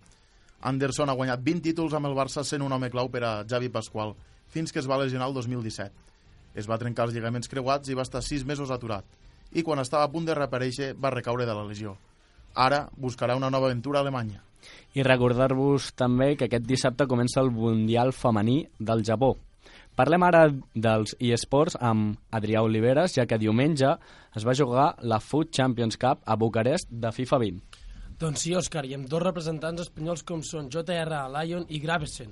Anderson 0.73 1.13
ha 1.13 1.21
guanyat 1.21 1.45
20 1.45 1.69
títols 1.69 1.93
amb 1.93 2.09
el 2.09 2.17
Barça 2.17 2.49
sent 2.49 2.65
un 2.65 2.73
home 2.73 2.89
clau 2.89 3.13
per 3.13 3.27
a 3.29 3.37
Javi 3.45 3.69
Pasqual, 3.69 4.17
fins 4.49 4.73
que 4.73 4.81
es 4.81 4.89
va 4.89 4.97
lesionar 5.05 5.29
el 5.29 5.37
2017. 5.37 5.93
Es 6.57 6.65
va 6.65 6.81
trencar 6.81 7.05
els 7.05 7.13
lligaments 7.13 7.53
creuats 7.53 7.93
i 7.93 8.01
va 8.01 8.09
estar 8.09 8.25
6 8.25 8.49
mesos 8.49 8.73
aturat. 8.73 9.05
I 9.53 9.61
quan 9.61 9.85
estava 9.85 10.09
a 10.09 10.13
punt 10.17 10.25
de 10.25 10.41
reaparèixer 10.41 10.95
va 10.97 11.13
recaure 11.13 11.45
de 11.45 11.53
la 11.53 11.69
lesió. 11.69 11.99
Ara 12.55 12.89
buscarà 12.97 13.37
una 13.37 13.51
nova 13.51 13.67
aventura 13.67 14.01
a 14.01 14.07
Alemanya. 14.07 14.43
I 14.95 15.05
recordar-vos 15.07 15.93
també 15.95 16.35
que 16.37 16.49
aquest 16.49 16.65
dissabte 16.67 17.07
comença 17.07 17.41
el 17.41 17.51
Mundial 17.55 18.13
Femení 18.13 18.65
del 18.79 19.05
Japó. 19.05 19.37
Parlem 19.99 20.23
ara 20.23 20.45
dels 20.75 21.17
eSports 21.19 21.75
amb 21.83 22.19
Adrià 22.31 22.63
Oliveres, 22.63 23.17
ja 23.17 23.27
que 23.27 23.39
diumenge 23.39 23.97
es 24.39 24.45
va 24.47 24.55
jugar 24.55 24.93
la 25.03 25.19
Food 25.19 25.51
Champions 25.51 25.99
Cup 25.99 26.23
a 26.25 26.37
Bucarest 26.39 26.91
de 26.91 27.11
FIFA 27.13 27.41
20. 27.43 27.81
Doncs 28.19 28.45
sí, 28.45 28.53
Òscar, 28.59 28.85
i 28.87 28.95
amb 28.95 29.09
dos 29.11 29.23
representants 29.23 29.83
espanyols 29.85 30.23
com 30.27 30.45
són 30.47 30.71
JR 30.71 31.25
Lion 31.35 31.67
i 31.69 31.83
Gravesen. 31.83 32.31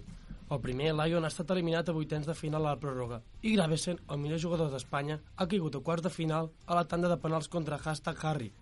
El 0.50 0.61
primer, 0.62 0.92
Lion, 0.94 1.26
ha 1.26 1.30
estat 1.32 1.50
eliminat 1.50 1.88
a 1.90 1.94
vuitens 1.94 2.26
de 2.26 2.35
final 2.38 2.62
a 2.62 2.76
la 2.76 2.78
pròrroga 2.78 3.18
i 3.42 3.56
Gravesen, 3.56 3.99
el 4.11 4.20
millor 4.23 4.38
jugador 4.42 4.70
d'Espanya, 4.70 5.18
ha 5.35 5.46
caigut 5.50 5.75
a 5.75 5.82
quarts 5.82 6.06
de 6.06 6.14
final 6.14 6.52
a 6.66 6.78
la 6.78 6.87
tanda 6.87 7.11
de 7.11 7.18
penals 7.18 7.50
contra 7.50 7.78
Hashtag 7.82 8.23
Harry. 8.23 8.52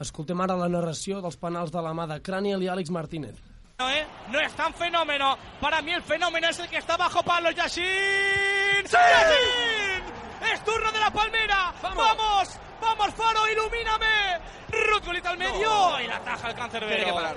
Escoltem 0.00 0.40
ara 0.44 0.56
la 0.60 0.68
narració 0.68 1.20
dels 1.24 1.36
penals 1.40 1.72
de 1.72 1.82
la 1.82 1.92
mà 1.96 2.06
de 2.10 2.18
Craniel 2.22 2.62
i 2.62 2.68
Àlex 2.68 2.90
Martínez. 2.92 3.36
No, 3.78 3.90
¿eh? 3.90 4.06
no 4.32 4.40
es 4.40 4.52
tan 4.54 4.72
fenómeno. 4.74 5.36
Para 5.60 5.82
mí 5.82 5.92
el 5.92 6.02
fenómeno 6.02 6.48
es 6.48 6.58
el 6.58 6.68
que 6.68 6.78
está 6.78 6.96
bajo 6.96 7.22
palos, 7.22 7.54
Yashin. 7.54 8.86
¡Sí! 8.86 8.96
¡Yashin! 8.96 10.52
¡Es 10.52 10.64
turno 10.64 10.90
de 10.92 11.00
la 11.00 11.10
palmera! 11.10 11.74
¡Vamos! 11.82 12.58
¡Vamos, 12.80 13.14
Faro, 13.14 13.40
ilumíname! 13.50 14.38
Rutgulita 14.70 15.30
al 15.30 15.38
medio 15.38 15.68
No. 15.70 16.00
y 16.00 16.06
la 16.06 16.20
taja 16.20 16.48
el 16.48 16.54
cáncer 16.54 16.86
Tiene 16.86 17.04
que 17.04 17.12
parar. 17.12 17.36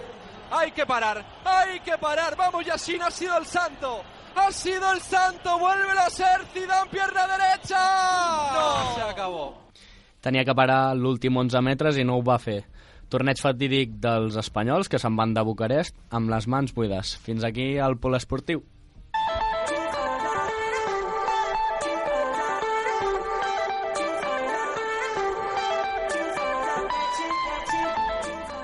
Hay 0.52 0.72
que 0.72 0.86
parar, 0.86 1.26
hay 1.46 1.80
que 1.82 1.98
parar. 1.98 2.36
Vamos, 2.36 2.66
Yashin 2.66 3.02
ha 3.04 3.12
sido 3.12 3.38
el 3.38 3.46
santo. 3.46 4.02
Ha 4.36 4.52
sido 4.52 4.92
el 4.92 5.02
santo, 5.02 5.60
vuelve 5.60 5.92
a 6.00 6.10
ser 6.10 6.46
Zidane, 6.54 6.90
pierna 6.90 7.28
derecha. 7.28 8.52
No, 8.54 8.96
se 8.96 9.02
acabó. 9.02 9.58
Tenia 10.20 10.44
que 10.44 10.56
parar 10.56 10.96
l'últim 11.00 11.38
11 11.40 11.62
metres 11.64 11.98
i 11.98 12.04
no 12.04 12.18
ho 12.20 12.24
va 12.26 12.40
fer. 12.44 12.64
Torneig 13.10 13.40
fatídic 13.42 13.96
dels 14.04 14.36
espanyols 14.38 14.92
que 14.92 15.00
se'n 15.02 15.16
van 15.18 15.32
de 15.34 15.44
Bucarest 15.48 15.96
amb 16.14 16.30
les 16.30 16.48
mans 16.48 16.76
buides. 16.76 17.16
Fins 17.24 17.48
aquí 17.48 17.72
el 17.80 17.98
poliesportiu. 17.98 18.62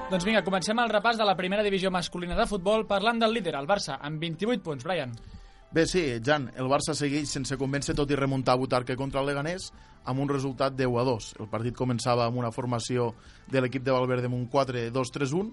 Doncs 0.06 0.24
vinga, 0.28 0.44
comencem 0.46 0.78
el 0.80 0.92
repàs 0.92 1.18
de 1.18 1.26
la 1.26 1.34
primera 1.36 1.64
divisió 1.66 1.90
masculina 1.92 2.36
de 2.38 2.46
futbol 2.48 2.86
parlant 2.88 3.18
del 3.20 3.34
líder, 3.34 3.56
el 3.58 3.66
Barça, 3.68 3.98
amb 4.00 4.22
28 4.22 4.62
punts. 4.64 4.86
Brian. 4.86 5.16
Bé, 5.72 5.86
sí, 5.88 6.02
Jan, 6.24 6.52
el 6.56 6.70
Barça 6.72 6.94
segueix 6.96 7.32
sense 7.34 7.58
convèncer 7.60 7.96
tot 7.98 8.12
i 8.12 8.16
remuntar 8.16 8.54
a 8.54 8.60
Butarque 8.62 8.96
contra 8.96 9.20
el 9.20 9.28
Leganés 9.28 9.72
amb 10.06 10.22
un 10.24 10.30
resultat 10.30 10.76
10 10.78 10.98
a 11.02 11.04
2. 11.04 11.30
El 11.42 11.50
partit 11.52 11.76
començava 11.76 12.28
amb 12.30 12.38
una 12.40 12.52
formació 12.56 13.10
de 13.52 13.62
l'equip 13.62 13.84
de 13.84 13.92
Valverde 13.92 14.30
amb 14.30 14.38
un 14.38 14.46
4-2-3-1, 14.48 15.50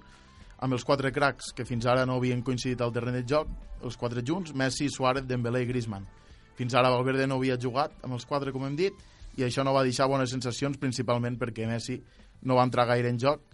amb 0.63 0.77
els 0.77 0.85
quatre 0.87 1.11
cracs 1.11 1.51
que 1.57 1.67
fins 1.67 1.89
ara 1.91 2.05
no 2.07 2.21
havien 2.21 2.45
coincidit 2.47 2.85
al 2.85 2.93
terreny 2.95 3.19
de 3.19 3.25
joc, 3.35 3.49
els 3.83 3.99
quatre 3.99 4.23
junts, 4.23 4.55
Messi, 4.55 4.87
Suárez, 4.93 5.27
Dembélé 5.27 5.65
i 5.65 5.71
Griezmann. 5.73 6.07
Fins 6.55 6.77
ara 6.79 6.93
Valverde 6.93 7.27
no 7.27 7.41
havia 7.41 7.59
jugat 7.59 7.97
amb 8.05 8.15
els 8.15 8.29
quatre, 8.29 8.53
com 8.53 8.69
hem 8.69 8.77
dit, 8.79 8.95
i 9.41 9.43
això 9.43 9.65
no 9.65 9.75
va 9.75 9.83
deixar 9.83 10.07
bones 10.13 10.31
sensacions, 10.31 10.79
principalment 10.79 11.41
perquè 11.41 11.67
Messi 11.67 11.99
no 12.43 12.61
va 12.61 12.69
entrar 12.69 12.87
gaire 12.87 13.11
en 13.11 13.19
joc 13.19 13.52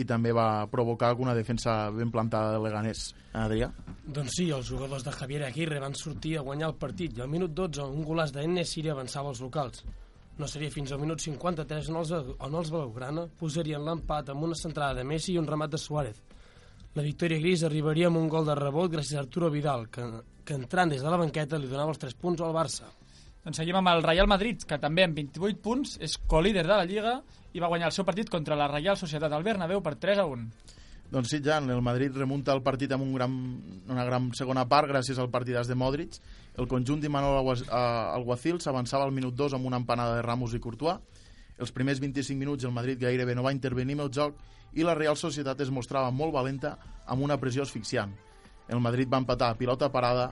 i 0.00 0.06
també 0.08 0.32
va 0.32 0.66
provocar 0.72 1.10
alguna 1.10 1.34
defensa 1.36 1.90
ben 1.92 2.10
plantada 2.10 2.54
de 2.54 2.60
Leganés. 2.64 3.10
Adrià? 3.36 3.68
Doncs 4.04 4.38
sí, 4.38 4.48
els 4.50 4.68
jugadors 4.68 5.04
de 5.04 5.12
Javier 5.12 5.42
Aguirre 5.46 5.80
van 5.82 5.96
sortir 5.98 6.38
a 6.38 6.44
guanyar 6.46 6.70
el 6.70 6.78
partit 6.80 7.18
i 7.18 7.24
al 7.24 7.30
minut 7.32 7.52
12 7.52 7.84
un 7.84 8.06
golaç 8.06 8.32
d'Enne 8.32 8.64
Siri 8.64 8.92
avançava 8.92 9.32
els 9.32 9.42
locals. 9.44 9.84
No 10.38 10.48
seria 10.48 10.72
fins 10.72 10.92
al 10.92 11.00
minut 11.00 11.20
53 11.20 11.90
on 11.92 11.98
els, 12.00 12.12
on 12.40 12.54
els 12.56 12.70
Blaugrana 12.72 13.26
posarien 13.38 13.84
l'empat 13.84 14.32
amb 14.32 14.48
una 14.48 14.56
centrada 14.56 15.00
de 15.00 15.04
Messi 15.04 15.34
i 15.34 15.40
un 15.40 15.48
remat 15.48 15.74
de 15.74 15.80
Suárez. 15.80 16.22
La 16.96 17.04
victòria 17.04 17.40
gris 17.40 17.62
arribaria 17.64 18.08
amb 18.08 18.20
un 18.20 18.28
gol 18.32 18.48
de 18.48 18.56
rebot 18.56 18.90
gràcies 18.92 19.16
a 19.16 19.22
Arturo 19.22 19.48
Vidal, 19.52 19.86
que, 19.92 20.04
que 20.44 20.56
entrant 20.56 20.92
des 20.92 21.04
de 21.04 21.12
la 21.12 21.20
banqueta 21.20 21.60
li 21.60 21.68
donava 21.68 21.92
els 21.92 22.00
3 22.00 22.16
punts 22.20 22.40
al 22.44 22.56
Barça. 22.56 22.88
Doncs 23.44 23.60
seguim 23.60 23.76
amb 23.80 23.90
el 23.92 24.02
Real 24.04 24.28
Madrid, 24.28 24.64
que 24.68 24.80
també 24.80 25.04
amb 25.06 25.16
28 25.18 25.62
punts 25.64 25.96
és 26.04 26.18
colíder 26.30 26.66
de 26.66 26.74
la 26.74 26.84
Lliga 26.88 27.14
i 27.52 27.60
va 27.60 27.68
guanyar 27.68 27.90
el 27.90 27.96
seu 27.96 28.04
partit 28.04 28.30
contra 28.32 28.56
la 28.56 28.68
Real 28.70 28.96
Societat 28.96 29.32
al 29.32 29.44
Bernabéu 29.44 29.82
per 29.82 29.96
3 30.00 30.22
a 30.22 30.26
1. 30.26 30.46
Doncs 31.12 31.28
sí, 31.28 31.42
Jan, 31.44 31.68
el 31.68 31.82
Madrid 31.84 32.14
remunta 32.16 32.54
el 32.56 32.62
partit 32.64 32.92
amb 32.96 33.04
un 33.04 33.12
gran, 33.12 33.32
una 33.92 34.04
gran 34.08 34.30
segona 34.32 34.64
part 34.64 34.88
gràcies 34.88 35.18
al 35.20 35.28
partidàs 35.28 35.68
de 35.68 35.76
Modric. 35.76 36.16
El 36.56 36.68
conjunt 36.70 37.02
d'Imanol 37.02 37.52
Alguacil 37.68 38.62
s'avançava 38.64 39.04
al 39.04 39.12
minut 39.12 39.36
2 39.36 39.58
amb 39.58 39.68
una 39.68 39.76
empanada 39.76 40.16
de 40.16 40.22
Ramos 40.24 40.54
i 40.56 40.60
Courtois. 40.60 40.96
Els 41.58 41.72
primers 41.76 42.00
25 42.00 42.38
minuts 42.40 42.64
el 42.64 42.72
Madrid 42.72 43.02
gairebé 43.02 43.34
no 43.36 43.44
va 43.44 43.52
intervenir 43.52 43.98
en 43.98 44.06
el 44.06 44.10
joc 44.10 44.40
i 44.72 44.86
la 44.88 44.96
Real 44.96 45.18
Societat 45.20 45.60
es 45.60 45.70
mostrava 45.70 46.10
molt 46.10 46.32
valenta 46.32 46.78
amb 47.04 47.28
una 47.28 47.36
pressió 47.36 47.62
asfixiant. 47.62 48.16
El 48.72 48.80
Madrid 48.80 49.12
va 49.12 49.20
empatar 49.20 49.50
a 49.52 49.58
pilota 49.60 49.92
parada 49.92 50.30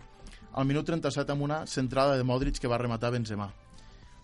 al 0.56 0.64
minut 0.64 0.88
37 0.88 1.36
amb 1.36 1.44
una 1.44 1.66
centrada 1.66 2.16
de 2.16 2.24
Modric 2.24 2.56
que 2.58 2.72
va 2.72 2.80
rematar 2.80 3.12
Benzema. 3.12 3.50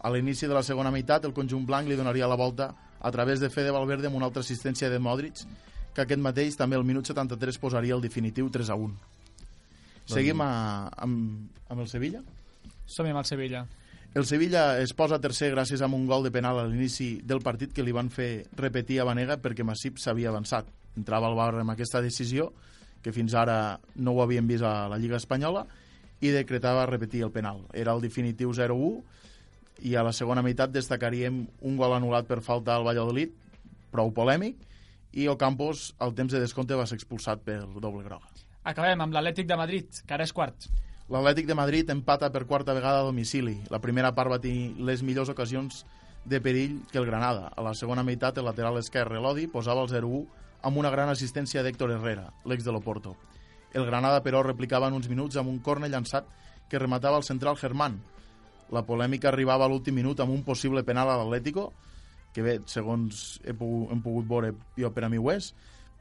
A 0.00 0.10
l'inici 0.10 0.48
de 0.48 0.54
la 0.56 0.64
segona 0.64 0.90
meitat, 0.90 1.24
el 1.28 1.36
conjunt 1.36 1.66
blanc 1.66 1.88
li 1.88 2.00
donaria 2.00 2.28
la 2.28 2.40
volta 2.40 2.72
a 3.00 3.10
través 3.12 3.40
de 3.40 3.50
Fede 3.50 3.72
Valverde 3.74 4.08
amb 4.08 4.16
una 4.16 4.26
altra 4.30 4.44
assistència 4.44 4.90
de 4.90 4.98
Modric, 4.98 5.42
que 5.94 6.04
aquest 6.04 6.20
mateix 6.20 6.56
també 6.56 6.76
al 6.76 6.84
minut 6.84 7.08
73 7.08 7.58
posaria 7.58 7.96
el 7.96 8.04
definitiu 8.04 8.50
3 8.52 8.70
a 8.70 8.76
1. 8.76 8.96
Seguim 10.06 10.42
a, 10.44 10.50
amb, 11.02 11.48
amb 11.68 11.82
el 11.82 11.88
Sevilla? 11.90 12.22
Som 12.86 13.08
amb 13.10 13.22
el 13.22 13.26
Sevilla. 13.26 13.64
El 14.16 14.24
Sevilla 14.24 14.78
es 14.80 14.94
posa 14.96 15.18
tercer 15.20 15.50
gràcies 15.52 15.82
a 15.82 15.88
un 15.92 16.06
gol 16.08 16.22
de 16.24 16.30
penal 16.32 16.60
a 16.60 16.66
l'inici 16.68 17.18
del 17.24 17.42
partit 17.44 17.74
que 17.74 17.84
li 17.84 17.92
van 17.92 18.08
fer 18.08 18.46
repetir 18.56 19.00
a 19.00 19.08
Vanega 19.08 19.36
perquè 19.42 19.66
Massip 19.66 19.98
s'havia 20.00 20.30
avançat. 20.30 20.70
Entrava 20.96 21.28
al 21.28 21.36
bar 21.36 21.50
amb 21.60 21.74
aquesta 21.74 22.00
decisió, 22.00 22.52
que 23.02 23.12
fins 23.12 23.34
ara 23.36 23.76
no 23.96 24.14
ho 24.14 24.22
havien 24.24 24.46
vist 24.48 24.64
a 24.64 24.86
la 24.88 24.96
Lliga 24.96 25.18
Espanyola, 25.20 25.66
i 26.24 26.32
decretava 26.32 26.86
repetir 26.88 27.26
el 27.26 27.34
penal. 27.34 27.66
Era 27.76 27.92
el 27.92 28.00
definitiu 28.00 28.54
0-1 28.56 29.02
i 29.82 29.96
a 29.96 30.04
la 30.06 30.12
segona 30.16 30.44
meitat 30.44 30.72
destacaríem 30.72 31.42
un 31.60 31.76
gol 31.76 31.94
anul·lat 31.96 32.28
per 32.28 32.40
falta 32.44 32.74
al 32.74 32.86
Valladolid, 32.86 33.34
prou 33.92 34.12
polèmic, 34.14 34.56
i 35.16 35.28
Ocampos 35.32 35.94
al 35.98 36.14
temps 36.14 36.32
de 36.32 36.40
descompte 36.42 36.76
va 36.76 36.86
ser 36.86 36.98
expulsat 36.98 37.44
per 37.44 37.62
doble 37.80 38.04
groga. 38.04 38.28
Acabem 38.66 39.00
amb 39.00 39.14
l'Atlètic 39.14 39.46
de 39.48 39.56
Madrid, 39.56 40.02
que 40.04 40.14
ara 40.16 40.26
és 40.26 40.34
quart. 40.36 40.66
L'Atlètic 41.08 41.46
de 41.46 41.54
Madrid 41.54 41.90
empata 41.94 42.32
per 42.34 42.44
quarta 42.50 42.74
vegada 42.74 43.00
a 43.00 43.06
domicili. 43.06 43.60
La 43.70 43.78
primera 43.78 44.10
part 44.14 44.32
va 44.32 44.40
tenir 44.42 44.74
les 44.82 45.04
millors 45.06 45.30
ocasions 45.30 45.84
de 46.26 46.40
perill 46.42 46.80
que 46.90 46.98
el 46.98 47.06
Granada. 47.06 47.52
A 47.54 47.62
la 47.62 47.76
segona 47.78 48.02
meitat, 48.02 48.38
el 48.38 48.48
lateral 48.48 48.80
esquerre, 48.80 49.20
Lodi, 49.22 49.46
posava 49.46 49.84
el 49.86 49.92
0-1 49.92 50.24
amb 50.66 50.82
una 50.82 50.90
gran 50.90 51.08
assistència 51.12 51.62
d'Héctor 51.62 51.94
Herrera, 51.94 52.26
l'ex 52.44 52.66
de 52.66 52.74
l'Oporto. 52.74 53.14
El 53.72 53.86
Granada, 53.86 54.18
però, 54.24 54.42
replicava 54.42 54.90
en 54.90 54.98
uns 54.98 55.06
minuts 55.08 55.38
amb 55.38 55.52
un 55.52 55.60
corne 55.62 55.88
llançat 55.88 56.26
que 56.68 56.82
rematava 56.82 57.20
el 57.22 57.28
central 57.28 57.56
Germán. 57.60 58.00
La 58.74 58.82
polèmica 58.86 59.30
arribava 59.30 59.66
a 59.66 59.70
l'últim 59.70 59.94
minut 59.94 60.20
amb 60.20 60.34
un 60.34 60.42
possible 60.46 60.82
penal 60.84 61.10
a 61.10 61.18
l'Atlético, 61.20 61.70
que 62.34 62.42
bé, 62.42 62.58
segons 62.68 63.40
he 63.44 63.54
pogut, 63.56 63.92
hem 63.94 64.02
pogut 64.04 64.26
veure, 64.28 64.52
jo 64.76 64.90
per 64.92 65.06
a 65.06 65.10
mi 65.12 65.20
ho 65.20 65.30
és, 65.32 65.52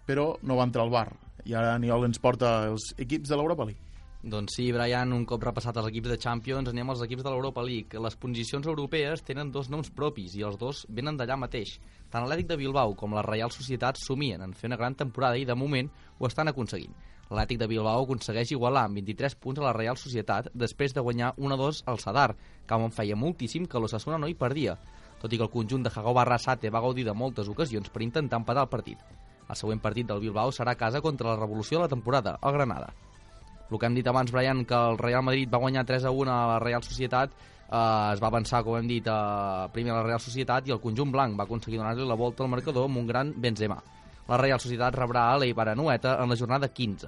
però 0.05 0.33
no 0.43 0.57
va 0.59 0.65
entrar 0.67 0.85
al 0.85 0.93
bar. 0.93 1.09
I 1.45 1.53
ara 1.53 1.75
Aniol 1.77 2.07
ens 2.07 2.19
porta 2.19 2.57
els 2.71 2.93
equips 2.97 3.29
de 3.29 3.37
l'Europa 3.37 3.67
League. 3.69 3.85
Doncs 4.25 4.55
sí, 4.57 4.71
Brian, 4.73 5.11
un 5.13 5.21
cop 5.29 5.43
repassat 5.45 5.77
els 5.77 5.91
equips 5.91 6.09
de 6.09 6.17
Champions, 6.17 6.71
anem 6.71 6.89
als 6.89 7.03
equips 7.05 7.21
de 7.21 7.29
l'Europa 7.29 7.61
League. 7.61 7.99
Les 8.01 8.15
posicions 8.17 8.65
europees 8.65 9.21
tenen 9.21 9.51
dos 9.53 9.69
noms 9.69 9.91
propis 9.93 10.33
i 10.33 10.41
els 10.47 10.57
dos 10.57 10.81
venen 10.89 11.19
d'allà 11.19 11.37
mateix. 11.37 11.75
Tant 12.09 12.25
l'Atlètic 12.25 12.49
de 12.49 12.57
Bilbao 12.57 12.95
com 12.97 13.13
la 13.13 13.21
Reial 13.21 13.53
Societat 13.53 14.01
somien 14.01 14.41
en 14.41 14.55
fer 14.57 14.71
una 14.71 14.79
gran 14.81 14.97
temporada 14.97 15.37
i, 15.37 15.45
de 15.45 15.53
moment, 15.53 15.91
ho 16.17 16.25
estan 16.25 16.49
aconseguint. 16.49 16.97
L'Atlètic 17.25 17.57
de 17.57 17.67
Bilbao 17.67 18.03
aconsegueix 18.05 18.51
igualar 18.53 18.83
amb 18.85 18.99
23 18.99 19.35
punts 19.41 19.59
a 19.59 19.65
la 19.65 19.73
Reial 19.73 19.97
Societat 19.97 20.51
després 20.53 20.93
de 20.93 21.01
guanyar 21.01 21.31
1-2 21.41 21.81
al 21.89 21.97
Sadar, 22.03 22.35
que 22.67 22.77
on 22.77 22.93
feia 22.93 23.17
moltíssim 23.17 23.65
que 23.65 23.81
l'Ossassuna 23.81 24.19
no 24.21 24.29
hi 24.29 24.37
perdia, 24.37 24.75
tot 25.21 25.33
i 25.33 25.39
que 25.39 25.45
el 25.47 25.53
conjunt 25.53 25.87
de 25.87 25.89
Jago 25.89 26.13
Barrasate 26.13 26.69
va 26.69 26.83
gaudir 26.85 27.05
de 27.07 27.17
moltes 27.17 27.49
ocasions 27.49 27.89
per 27.89 28.03
intentar 28.05 28.37
empatar 28.43 28.67
el 28.67 28.69
partit. 28.69 29.01
El 29.49 29.57
següent 29.57 29.81
partit 29.81 30.05
del 30.09 30.21
Bilbao 30.21 30.53
serà 30.53 30.75
a 30.75 30.79
casa 30.79 31.01
contra 31.01 31.31
la 31.31 31.39
revolució 31.39 31.79
de 31.79 31.85
la 31.85 31.93
temporada, 31.95 32.37
el 32.43 32.53
Granada. 32.53 32.93
El 33.71 33.79
que 33.79 33.89
hem 33.89 33.97
dit 33.97 34.07
abans, 34.07 34.31
Brian, 34.31 34.63
que 34.65 34.77
el 34.77 34.99
Real 35.01 35.25
Madrid 35.25 35.49
va 35.51 35.61
guanyar 35.65 35.85
3 35.85 36.05
a 36.05 36.13
1 36.13 36.31
a 36.31 36.47
la 36.53 36.59
Real 36.59 36.85
Societat, 36.85 37.33
eh, 37.33 38.13
es 38.13 38.21
va 38.21 38.29
avançar, 38.29 38.61
com 38.63 38.77
hem 38.77 38.87
dit, 38.87 39.09
a, 39.09 39.67
primer 39.73 39.93
a 39.93 39.99
la 39.99 40.05
Real 40.05 40.21
Societat 40.21 40.69
i 40.69 40.77
el 40.77 40.81
conjunt 40.83 41.11
blanc 41.11 41.37
va 41.39 41.49
aconseguir 41.49 41.81
donar-li 41.81 42.05
la 42.05 42.21
volta 42.21 42.45
al 42.45 42.53
marcador 42.53 42.85
amb 42.85 43.01
un 43.01 43.07
gran 43.09 43.33
Benzema. 43.35 43.81
La 44.27 44.37
Real 44.41 44.59
Societat 44.59 44.95
rebrà 44.97 45.27
a 45.31 45.37
l'Eibar 45.37 45.67
Anueta 45.69 46.15
en 46.23 46.29
la 46.31 46.35
jornada 46.39 46.69
15. 46.73 47.07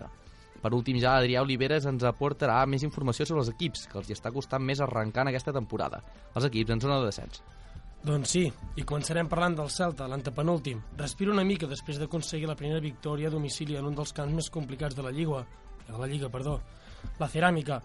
Per 0.62 0.72
últim, 0.74 0.98
ja 1.02 1.16
Adrià 1.18 1.42
Oliveres 1.46 1.86
ens 1.90 2.04
aportarà 2.06 2.60
més 2.70 2.84
informació 2.84 3.26
sobre 3.26 3.44
els 3.44 3.52
equips, 3.54 3.88
que 3.92 3.98
els 4.00 4.10
hi 4.10 4.16
està 4.18 4.32
costant 4.34 4.64
més 4.66 4.82
arrencar 4.82 5.24
en 5.26 5.32
aquesta 5.32 5.54
temporada. 5.54 6.02
Els 6.36 6.46
equips 6.50 6.74
en 6.74 6.82
zona 6.82 7.00
de 7.00 7.06
descens. 7.10 7.42
Doncs 8.08 8.30
sí, 8.30 8.44
i 8.78 8.84
començarem 8.86 9.28
parlant 9.30 9.56
del 9.58 9.70
Celta, 9.74 10.08
l'antepenúltim. 10.08 10.82
Respira 10.98 11.34
una 11.34 11.44
mica 11.46 11.68
després 11.70 11.98
d'aconseguir 12.00 12.48
la 12.48 12.56
primera 12.56 12.80
victòria 12.82 13.30
a 13.30 13.34
domicili 13.34 13.76
en 13.78 13.86
un 13.90 13.96
dels 13.98 14.14
camps 14.14 14.34
més 14.38 14.50
complicats 14.54 14.96
de 14.96 15.06
la 15.06 15.12
Lliga, 15.12 15.42
de 15.88 15.98
la 15.98 16.08
Lliga, 16.08 16.30
perdó. 16.30 16.60
La 17.20 17.28
ceràmica. 17.30 17.82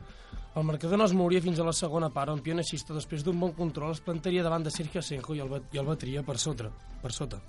El 0.56 0.64
marcador 0.68 0.98
no 1.00 1.04
es 1.08 1.14
mouria 1.16 1.40
fins 1.40 1.58
a 1.60 1.64
la 1.64 1.72
segona 1.72 2.10
part, 2.12 2.28
on 2.32 2.40
Pionexista, 2.44 2.92
després 2.92 3.24
d'un 3.24 3.38
bon 3.40 3.52
control, 3.56 3.92
es 3.96 4.00
plantaria 4.04 4.42
davant 4.44 4.64
de 4.64 4.70
Sergio 4.70 5.00
Asenjo 5.00 5.34
i 5.34 5.40
el, 5.40 5.48
bat- 5.48 5.72
i 5.72 5.80
el 5.80 5.86
batria 5.88 6.22
per 6.22 6.36
sota. 6.38 6.68
Per 7.02 7.12
sota. 7.12 7.40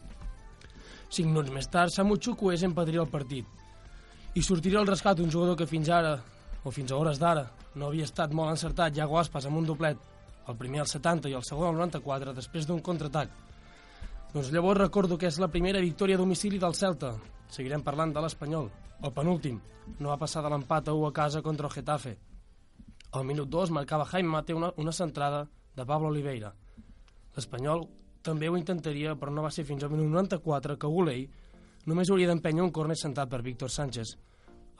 Cinc 1.13 1.29
minuts 1.29 1.51
més 1.53 1.67
tard, 1.69 1.93
Samu 1.93 2.15
Chukwueze 2.17 2.65
empatria 2.65 3.03
el 3.03 3.09
partit. 3.11 3.45
I 4.33 4.41
sortiria 4.41 4.79
al 4.81 4.87
rescat 4.89 5.19
un 5.21 5.29
jugador 5.29 5.59
que 5.59 5.67
fins 5.69 5.91
ara, 5.93 6.15
o 6.65 6.71
fins 6.73 6.89
a 6.89 6.97
hores 6.97 7.19
d'ara, 7.21 7.43
no 7.77 7.85
havia 7.85 8.07
estat 8.09 8.33
molt 8.33 8.49
encertat, 8.49 8.97
Iago 8.97 9.19
Aspas, 9.21 9.45
amb 9.45 9.59
un 9.59 9.67
doblet. 9.69 9.99
El 10.49 10.57
primer 10.57 10.81
al 10.81 10.89
70 10.89 11.29
i 11.29 11.35
el 11.37 11.45
segon 11.45 11.69
al 11.69 11.77
94, 11.77 12.33
després 12.33 12.65
d'un 12.65 12.81
contraatac. 12.81 13.29
Doncs 14.33 14.49
llavors 14.49 14.81
recordo 14.81 15.19
que 15.21 15.29
és 15.29 15.37
la 15.37 15.51
primera 15.53 15.85
victòria 15.85 16.17
a 16.17 16.23
domicili 16.23 16.57
del 16.57 16.73
Celta. 16.73 17.13
Seguirem 17.53 17.85
parlant 17.85 18.15
de 18.15 18.23
l'Espanyol. 18.25 18.71
El 19.05 19.13
penúltim. 19.13 19.59
No 19.99 20.09
va 20.09 20.17
passar 20.17 20.41
de 20.41 20.49
l'empat 20.49 20.89
a 20.89 20.95
1 20.97 21.11
a 21.11 21.13
casa 21.13 21.43
contra 21.45 21.69
el 21.69 21.75
Getafe. 21.77 22.17
Al 23.13 23.29
minut 23.29 23.53
2 23.53 23.69
marcava 23.69 24.09
Jaime 24.09 24.33
Mate 24.33 24.57
una, 24.57 24.73
una 24.81 24.91
centrada 24.91 25.45
de 25.75 25.85
Pablo 25.85 26.09
Oliveira. 26.09 26.55
L'Espanyol 27.37 27.85
també 28.23 28.49
ho 28.49 28.57
intentaria, 28.57 29.15
però 29.19 29.31
no 29.31 29.43
va 29.43 29.51
ser 29.51 29.65
fins 29.67 29.83
al 29.83 29.91
minut 29.91 30.07
94 30.11 30.77
que 30.79 30.89
Gulei 30.89 31.25
només 31.85 32.09
hauria 32.09 32.29
d'empènyer 32.31 32.63
un 32.63 32.71
córner 32.71 32.95
sentat 32.95 33.29
per 33.29 33.41
Víctor 33.43 33.69
Sánchez. 33.69 34.15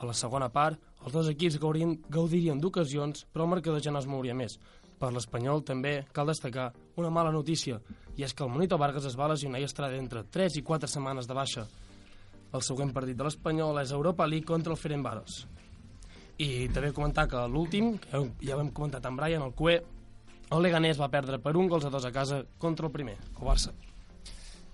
A 0.00 0.08
la 0.08 0.14
segona 0.16 0.48
part, 0.50 0.80
els 1.04 1.12
dos 1.12 1.28
equips 1.30 1.60
gaudien, 1.60 1.98
gaudirien 2.10 2.60
d'ocasions, 2.60 3.26
però 3.32 3.44
el 3.44 3.52
marcador 3.52 3.82
ja 3.84 3.92
no 3.92 4.00
es 4.00 4.08
mouria 4.08 4.34
més. 4.34 4.56
Per 4.98 5.10
l'Espanyol 5.12 5.62
també 5.66 5.98
cal 6.16 6.30
destacar 6.30 6.70
una 6.96 7.10
mala 7.12 7.32
notícia, 7.34 7.80
i 8.16 8.24
és 8.24 8.32
que 8.32 8.44
el 8.46 8.50
Monito 8.50 8.78
Vargas 8.78 9.04
es 9.10 9.18
va 9.18 9.28
lesionar 9.28 9.60
i 9.60 9.66
estarà 9.68 9.90
d'entre 9.92 10.24
3 10.30 10.56
i 10.58 10.62
4 10.62 10.88
setmanes 10.88 11.28
de 11.28 11.36
baixa. 11.36 11.66
El 12.54 12.62
següent 12.62 12.94
partit 12.94 13.18
de 13.18 13.26
l'Espanyol 13.26 13.80
és 13.82 13.92
Europa 13.92 14.26
League 14.26 14.46
contra 14.46 14.72
el 14.72 14.80
Ferencváros. 14.80 15.44
I 16.38 16.68
també 16.74 16.92
comentar 16.94 17.28
que 17.30 17.42
l'últim, 17.50 17.94
ja 18.10 18.56
ho 18.56 18.62
hem 18.62 18.72
comentat 18.74 19.04
amb 19.06 19.20
Brian, 19.20 19.42
el 19.42 19.54
Cue, 19.54 19.76
el 20.50 20.62
Leganés 20.62 21.00
va 21.00 21.10
perdre 21.10 21.38
per 21.42 21.56
un 21.56 21.68
gols 21.68 21.84
a 21.84 21.90
dos 21.90 22.04
a 22.04 22.12
casa 22.12 22.44
contra 22.58 22.86
el 22.86 22.92
primer, 22.92 23.16
el 23.16 23.46
Barça. 23.46 23.72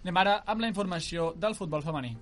Anem 0.02 0.16
ara 0.16 0.40
amb 0.46 0.62
la 0.64 0.68
informació 0.70 1.32
del 1.36 1.54
futbol 1.54 1.82
femení. 1.84 2.16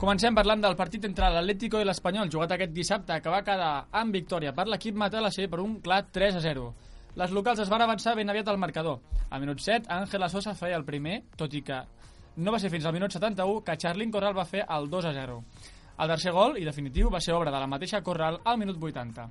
Comencem 0.00 0.32
parlant 0.32 0.62
del 0.64 0.78
partit 0.78 1.02
entre 1.04 1.28
l'Atlético 1.28 1.80
i 1.80 1.84
l'Espanyol, 1.84 2.30
jugat 2.32 2.54
aquest 2.54 2.70
dissabte, 2.72 3.18
que 3.20 3.32
va 3.32 3.42
quedar 3.44 3.72
amb 4.00 4.14
victòria 4.16 4.54
per 4.56 4.64
l'equip 4.68 4.96
Matalassé 4.96 5.44
per 5.52 5.60
un 5.60 5.74
clar 5.84 6.06
3 6.08 6.38
a 6.38 6.40
0. 6.40 6.70
Les 7.20 7.34
locals 7.36 7.60
es 7.60 7.68
van 7.68 7.84
avançar 7.84 8.14
ben 8.16 8.32
aviat 8.32 8.48
al 8.48 8.56
marcador. 8.56 9.02
Al 9.28 9.42
minut 9.42 9.60
7, 9.60 9.90
Ángela 9.92 10.30
Sosa 10.32 10.54
feia 10.54 10.78
el 10.80 10.86
primer, 10.88 11.18
tot 11.36 11.52
i 11.52 11.60
que 11.60 11.82
no 12.36 12.54
va 12.54 12.60
ser 12.62 12.70
fins 12.72 12.86
al 12.88 12.96
minut 12.96 13.12
71 13.12 13.60
que 13.66 13.76
Charlín 13.76 14.12
Corral 14.14 14.36
va 14.38 14.48
fer 14.48 14.64
el 14.64 14.88
2 14.88 15.10
a 15.10 15.12
0. 15.12 15.36
El 16.00 16.08
tercer 16.08 16.32
gol, 16.32 16.54
i 16.56 16.64
definitiu, 16.64 17.10
va 17.12 17.20
ser 17.20 17.34
obra 17.36 17.50
de 17.52 17.58
la 17.60 17.66
mateixa 17.68 17.98
Corral 18.00 18.38
al 18.48 18.56
minut 18.56 18.78
80. 18.80 19.26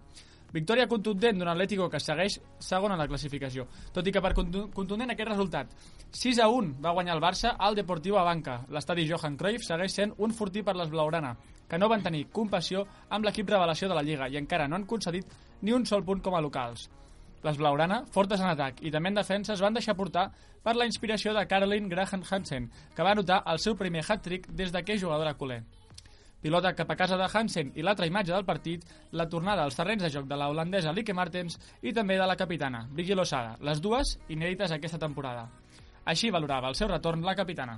Victòria 0.54 0.88
contundent 0.90 1.38
d'un 1.38 1.50
Atlético 1.50 1.88
que 1.90 2.00
segueix 2.02 2.36
segon 2.62 2.94
en 2.94 3.02
la 3.02 3.08
classificació, 3.10 3.66
tot 3.94 4.06
i 4.06 4.14
que 4.14 4.22
per 4.22 4.36
contundent 4.38 5.14
aquest 5.14 5.30
resultat 5.30 5.74
6 6.18 6.42
a 6.42 6.48
1 6.50 6.76
va 6.82 6.94
guanyar 6.94 7.16
el 7.16 7.24
Barça 7.24 7.56
al 7.58 7.78
Deportiu 7.78 8.18
Abanca. 8.18 8.60
L'estadi 8.70 9.08
Johan 9.10 9.38
Cruyff 9.38 9.66
segueix 9.66 9.98
sent 9.98 10.14
un 10.18 10.34
fortí 10.34 10.62
per 10.66 10.76
les 10.78 10.90
blaugrana, 10.94 11.36
que 11.70 11.78
no 11.78 11.90
van 11.90 12.06
tenir 12.06 12.28
compassió 12.34 12.86
amb 13.10 13.26
l'equip 13.26 13.50
revelació 13.50 13.90
de 13.90 13.98
la 13.98 14.06
Lliga 14.06 14.30
i 14.30 14.38
encara 14.38 14.68
no 14.68 14.78
han 14.78 14.86
concedit 14.90 15.26
ni 15.62 15.74
un 15.74 15.86
sol 15.86 16.06
punt 16.06 16.22
com 16.22 16.38
a 16.38 16.42
locals. 16.42 16.86
Les 17.42 17.58
blaugrana, 17.58 18.04
fortes 18.14 18.42
en 18.42 18.50
atac 18.50 18.82
i 18.86 18.94
també 18.94 19.10
en 19.14 19.22
defensa, 19.22 19.54
es 19.54 19.62
van 19.62 19.74
deixar 19.74 19.98
portar 19.98 20.30
per 20.62 20.76
la 20.76 20.86
inspiració 20.86 21.34
de 21.34 21.48
Caroline 21.48 21.90
Graham 21.90 22.26
Hansen, 22.30 22.72
que 22.96 23.06
va 23.06 23.18
anotar 23.18 23.44
el 23.48 23.62
seu 23.62 23.78
primer 23.78 24.06
hat-trick 24.06 24.50
des 24.50 24.74
de 24.74 24.84
que 24.84 25.00
jugadora 25.00 25.34
culer. 25.34 25.64
Pilota 26.42 26.72
cap 26.74 26.92
a 26.92 26.96
casa 26.96 27.18
de 27.20 27.28
Hansen 27.28 27.74
i 27.76 27.84
l'altra 27.84 28.08
imatge 28.08 28.32
del 28.32 28.46
partit, 28.48 28.86
la 29.12 29.28
tornada 29.28 29.66
als 29.66 29.76
terrenys 29.76 30.06
de 30.06 30.12
joc 30.14 30.28
de 30.28 30.38
la 30.40 30.48
holandesa 30.48 30.94
Lieke 30.96 31.14
Martens 31.14 31.60
i 31.82 31.92
també 31.94 32.16
de 32.16 32.28
la 32.28 32.38
capitana, 32.40 32.86
Vicky 32.96 33.18
Losada, 33.18 33.58
les 33.60 33.82
dues 33.84 34.16
inèdites 34.30 34.72
aquesta 34.72 35.00
temporada. 35.02 35.50
Així 36.06 36.32
valorava 36.32 36.70
el 36.72 36.78
seu 36.80 36.88
retorn 36.88 37.26
la 37.28 37.36
capitana. 37.36 37.76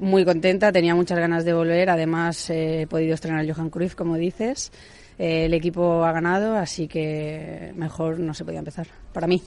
Muy 0.00 0.24
contenta, 0.24 0.72
tenía 0.72 0.94
muchas 0.94 1.18
ganas 1.18 1.44
de 1.44 1.54
volver, 1.54 1.90
además 1.90 2.50
eh, 2.50 2.82
he 2.82 2.86
podido 2.86 3.14
estrenar 3.14 3.46
Johan 3.46 3.70
Cruyff, 3.70 3.94
como 3.94 4.16
dices. 4.16 4.72
Eh, 5.18 5.44
el 5.44 5.54
equipo 5.54 6.04
ha 6.04 6.12
ganado, 6.12 6.56
así 6.56 6.88
que 6.88 7.72
mejor 7.76 8.18
no 8.18 8.34
se 8.34 8.44
podía 8.44 8.58
empezar, 8.58 8.88
para 9.12 9.26
mí. 9.26 9.42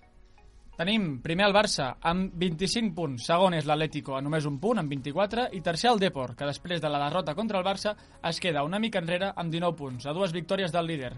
Tenim 0.74 1.20
primer 1.22 1.46
el 1.46 1.54
Barça 1.54 1.92
amb 2.10 2.32
25 2.42 2.96
punts, 2.98 3.28
segon 3.30 3.54
és 3.54 3.68
l'Atlético 3.70 4.16
a 4.18 4.22
només 4.26 4.48
un 4.50 4.56
punt, 4.58 4.80
amb 4.82 4.90
24, 4.90 5.52
i 5.54 5.60
tercer 5.62 5.92
el 5.92 6.00
Depor, 6.02 6.32
que 6.34 6.48
després 6.50 6.82
de 6.82 6.90
la 6.90 7.02
derrota 7.04 7.36
contra 7.38 7.60
el 7.60 7.66
Barça 7.68 7.92
es 8.26 8.40
queda 8.42 8.64
una 8.66 8.80
mica 8.82 8.98
enrere 8.98 9.30
amb 9.36 9.54
19 9.54 9.78
punts, 9.78 10.08
a 10.10 10.14
dues 10.18 10.34
victòries 10.34 10.74
del 10.74 10.90
líder. 10.90 11.12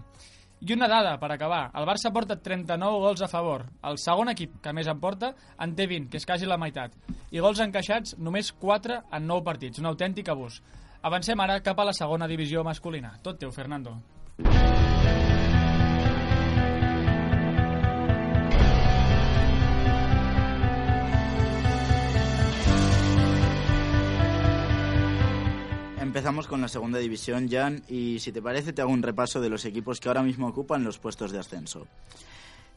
I 0.60 0.74
una 0.76 0.88
dada 0.92 1.14
per 1.20 1.30
acabar, 1.32 1.70
el 1.72 1.88
Barça 1.88 2.12
porta 2.12 2.36
39 2.36 3.00
gols 3.00 3.24
a 3.24 3.30
favor, 3.32 3.64
el 3.88 3.96
segon 3.96 4.28
equip 4.28 4.58
que 4.60 4.74
més 4.76 4.92
en 4.92 5.00
porta 5.00 5.32
en 5.56 5.72
té 5.72 5.88
20, 5.88 6.10
que 6.12 6.20
és 6.20 6.28
quasi 6.28 6.44
la 6.44 6.60
meitat, 6.60 6.92
i 7.32 7.40
gols 7.40 7.64
encaixats 7.64 8.18
només 8.18 8.52
4 8.52 9.06
en 9.08 9.30
9 9.32 9.44
partits, 9.48 9.80
un 9.80 9.88
autèntic 9.88 10.28
abús. 10.28 10.60
Avancem 11.00 11.40
ara 11.40 11.62
cap 11.64 11.80
a 11.80 11.88
la 11.88 11.96
segona 11.96 12.28
divisió 12.28 12.64
masculina. 12.64 13.14
Tot 13.24 13.40
teu, 13.40 13.56
Fernando. 13.56 13.96
Empezamos 26.16 26.46
con 26.46 26.62
la 26.62 26.68
segunda 26.68 26.98
división, 26.98 27.46
Jan, 27.50 27.82
y 27.90 28.20
si 28.20 28.32
te 28.32 28.40
parece 28.40 28.72
te 28.72 28.80
hago 28.80 28.90
un 28.90 29.02
repaso 29.02 29.38
de 29.42 29.50
los 29.50 29.66
equipos 29.66 30.00
que 30.00 30.08
ahora 30.08 30.22
mismo 30.22 30.46
ocupan 30.46 30.82
los 30.82 30.98
puestos 30.98 31.30
de 31.30 31.38
ascenso. 31.38 31.86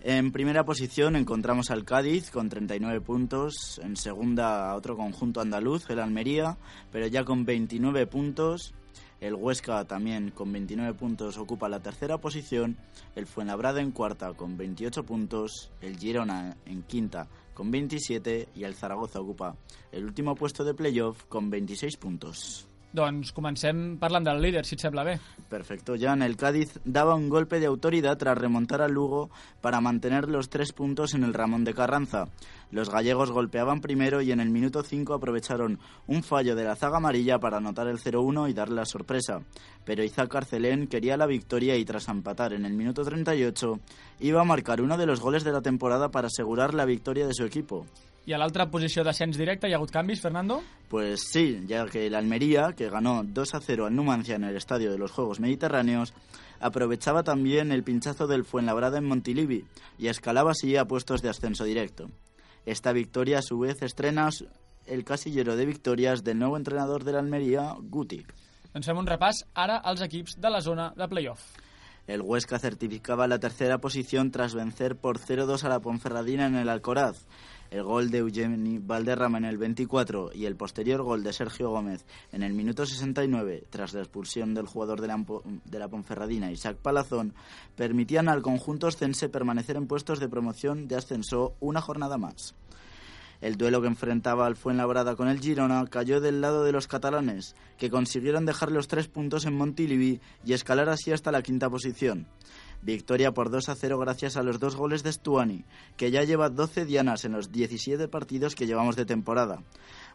En 0.01 0.33
primera 0.33 0.65
posición 0.65 1.15
encontramos 1.15 1.71
al 1.71 1.85
Cádiz 1.85 2.31
con 2.31 2.49
39 2.49 2.99
puntos, 2.99 3.79
en 3.81 3.95
segunda 3.95 4.75
otro 4.75 4.97
conjunto 4.97 5.39
andaluz, 5.39 5.89
el 5.89 6.01
Almería, 6.01 6.57
pero 6.91 7.07
ya 7.07 7.23
con 7.23 7.45
29 7.45 8.07
puntos. 8.07 8.73
El 9.21 9.35
Huesca 9.35 9.85
también 9.85 10.31
con 10.31 10.51
29 10.51 10.93
puntos 10.95 11.37
ocupa 11.37 11.69
la 11.69 11.79
tercera 11.79 12.17
posición, 12.17 12.75
el 13.15 13.25
Fuenlabrada 13.25 13.79
en 13.79 13.91
cuarta 13.91 14.33
con 14.33 14.57
28 14.57 15.05
puntos, 15.05 15.71
el 15.79 15.97
Girona 15.97 16.57
en 16.65 16.81
quinta 16.83 17.29
con 17.53 17.71
27 17.71 18.49
y 18.53 18.63
el 18.65 18.75
Zaragoza 18.75 19.21
ocupa 19.21 19.55
el 19.93 20.03
último 20.03 20.35
puesto 20.35 20.65
de 20.65 20.73
playoff 20.73 21.23
con 21.29 21.49
26 21.49 21.95
puntos. 21.95 22.68
Doncs 22.91 23.29
comencem 23.37 23.99
parlant 24.01 24.25
del 24.25 24.39
líder, 24.41 24.63
si 24.65 24.73
et 24.73 24.81
sembla 24.81 25.03
bé. 25.05 25.19
Perfecto, 25.49 25.93
Jan. 25.99 26.23
El 26.23 26.35
Cádiz 26.35 26.79
daba 26.85 27.13
un 27.13 27.29
golpe 27.29 27.59
de 27.59 27.67
autoridad 27.67 28.17
tras 28.17 28.37
remontar 28.37 28.81
al 28.81 28.93
Lugo 28.93 29.29
para 29.61 29.79
mantener 29.79 30.27
los 30.27 30.49
tres 30.49 30.73
puntos 30.73 31.13
en 31.13 31.23
el 31.23 31.35
Ramón 31.35 31.63
de 31.63 31.75
Carranza. 31.75 32.29
Los 32.71 32.89
gallegos 32.89 33.29
golpeaban 33.29 33.81
primero 33.81 34.21
y 34.21 34.31
en 34.31 34.39
el 34.39 34.49
minuto 34.49 34.81
5 34.81 35.13
aprovecharon 35.13 35.79
un 36.07 36.23
fallo 36.23 36.55
de 36.55 36.63
la 36.63 36.75
zaga 36.75 36.97
amarilla 36.97 37.39
para 37.39 37.57
anotar 37.57 37.87
el 37.87 37.99
0-1 37.99 38.49
y 38.49 38.53
darle 38.53 38.75
la 38.75 38.85
sorpresa. 38.85 39.41
Pero 39.85 40.03
Isaac 40.03 40.29
Carcelén 40.29 40.87
quería 40.87 41.17
la 41.17 41.27
victoria 41.27 41.75
y 41.77 41.85
tras 41.85 42.07
empatar 42.07 42.53
en 42.53 42.65
el 42.65 42.73
minuto 42.73 43.03
38 43.03 43.79
iba 44.19 44.41
a 44.41 44.45
marcar 44.45 44.81
uno 44.81 44.97
de 44.97 45.05
los 45.05 45.19
goles 45.19 45.43
de 45.43 45.51
la 45.51 45.61
temporada 45.61 46.09
para 46.09 46.27
asegurar 46.27 46.73
la 46.73 46.85
victoria 46.85 47.27
de 47.27 47.33
su 47.35 47.43
equipo. 47.43 47.85
I 48.29 48.33
a 48.35 48.37
l'altra 48.37 48.67
posició 48.69 49.01
d'ascens 49.01 49.39
directe 49.41 49.65
hi 49.65 49.73
ha 49.73 49.77
hagut 49.79 49.89
canvis, 49.89 50.19
Fernando? 50.21 50.59
Pues 50.87 51.23
sí, 51.31 51.63
ya 51.65 51.87
que 51.87 52.05
el 52.05 52.13
Almería, 52.13 52.73
que 52.77 52.87
ganó 52.87 53.23
2 53.23 53.55
a 53.55 53.59
0 53.59 53.87
al 53.87 53.95
Numancia 53.95 54.35
en 54.35 54.43
el 54.43 54.55
Estadio 54.55 54.91
de 54.91 54.99
los 54.99 55.09
Juegos 55.09 55.39
Mediterráneos, 55.39 56.13
aprovechaba 56.59 57.23
también 57.23 57.71
el 57.71 57.81
pinchazo 57.81 58.27
del 58.27 58.45
Fuenlabrada 58.45 58.99
en 58.99 59.05
Montilivi 59.05 59.65
y 59.97 60.09
escalaba 60.09 60.51
así 60.51 60.75
a 60.75 60.85
puestos 60.85 61.23
de 61.23 61.29
ascenso 61.29 61.63
directo. 61.63 62.11
Esta 62.67 62.93
victoria 62.93 63.39
a 63.39 63.41
su 63.41 63.57
vez 63.57 63.81
estrena 63.81 64.29
el 64.85 65.03
casillero 65.03 65.55
de 65.55 65.65
victorias 65.65 66.23
del 66.23 66.37
nuevo 66.37 66.55
entrenador 66.55 67.05
del 67.05 67.15
Almería, 67.15 67.73
Guti. 67.81 68.27
Doncs 68.75 68.85
fem 68.85 69.01
un 69.01 69.09
repàs 69.09 69.41
ara 69.57 69.81
als 69.81 70.05
equips 70.05 70.37
de 70.37 70.53
la 70.53 70.61
zona 70.61 70.91
de 70.93 71.09
playoff. 71.09 71.41
El 72.05 72.21
Huesca 72.21 72.59
certificaba 72.59 73.27
la 73.27 73.39
tercera 73.39 73.79
posición 73.79 74.29
tras 74.29 74.53
vencer 74.53 74.95
por 74.95 75.17
0-2 75.17 75.63
a 75.63 75.69
la 75.69 75.79
Ponferradina 75.79 76.45
en 76.45 76.55
el 76.55 76.69
Alcoraz. 76.69 77.25
El 77.71 77.83
gol 77.83 78.09
de 78.09 78.17
Eugeni 78.17 78.79
Valderrama 78.79 79.37
en 79.37 79.45
el 79.45 79.59
24 79.59 80.31
y 80.33 80.45
el 80.45 80.55
posterior 80.55 81.03
gol 81.03 81.23
de 81.23 81.33
Sergio 81.33 81.69
Gómez 81.69 82.03
en 82.31 82.41
el 82.41 82.53
minuto 82.53 82.83
69, 82.83 83.65
tras 83.69 83.93
la 83.93 83.99
expulsión 83.99 84.55
del 84.55 84.65
jugador 84.65 85.01
de 85.01 85.07
la, 85.07 85.23
de 85.65 85.79
la 85.79 85.87
Ponferradina, 85.87 86.51
Isaac 86.51 86.77
Palazón, 86.81 87.35
permitían 87.75 88.27
al 88.27 88.41
conjunto 88.41 88.87
oscense 88.87 89.29
permanecer 89.29 89.75
en 89.75 89.85
puestos 89.85 90.19
de 90.19 90.29
promoción 90.29 90.87
de 90.87 90.95
ascenso 90.95 91.53
una 91.59 91.79
jornada 91.79 92.17
más. 92.17 92.55
El 93.41 93.55
duelo 93.55 93.81
que 93.81 93.87
enfrentaba 93.87 94.45
al 94.45 94.57
Fuenlabrada 94.57 95.15
con 95.15 95.29
el 95.29 95.39
Girona 95.39 95.85
cayó 95.87 96.19
del 96.19 96.41
lado 96.41 96.65
de 96.65 96.73
los 96.73 96.87
catalanes, 96.87 97.55
que 97.77 97.89
consiguieron 97.89 98.45
dejar 98.45 98.69
los 98.69 98.89
tres 98.89 99.07
puntos 99.07 99.45
en 99.45 99.55
Montilivi 99.55 100.19
y 100.43 100.53
escalar 100.53 100.89
así 100.89 101.13
hasta 101.13 101.31
la 101.31 101.41
quinta 101.41 101.69
posición. 101.69 102.27
Victoria 102.81 103.33
por 103.33 103.49
2 103.49 103.69
a 103.69 103.75
0 103.75 103.97
gracias 103.99 104.37
a 104.37 104.43
los 104.43 104.59
dos 104.59 104.75
goles 104.75 105.03
de 105.03 105.11
Stuani, 105.11 105.65
que 105.97 106.11
ya 106.11 106.23
lleva 106.23 106.49
12 106.49 106.85
dianas 106.85 107.25
en 107.25 107.33
los 107.33 107.51
17 107.51 108.07
partidos 108.07 108.55
que 108.55 108.67
llevamos 108.67 108.95
de 108.95 109.05
temporada. 109.05 109.61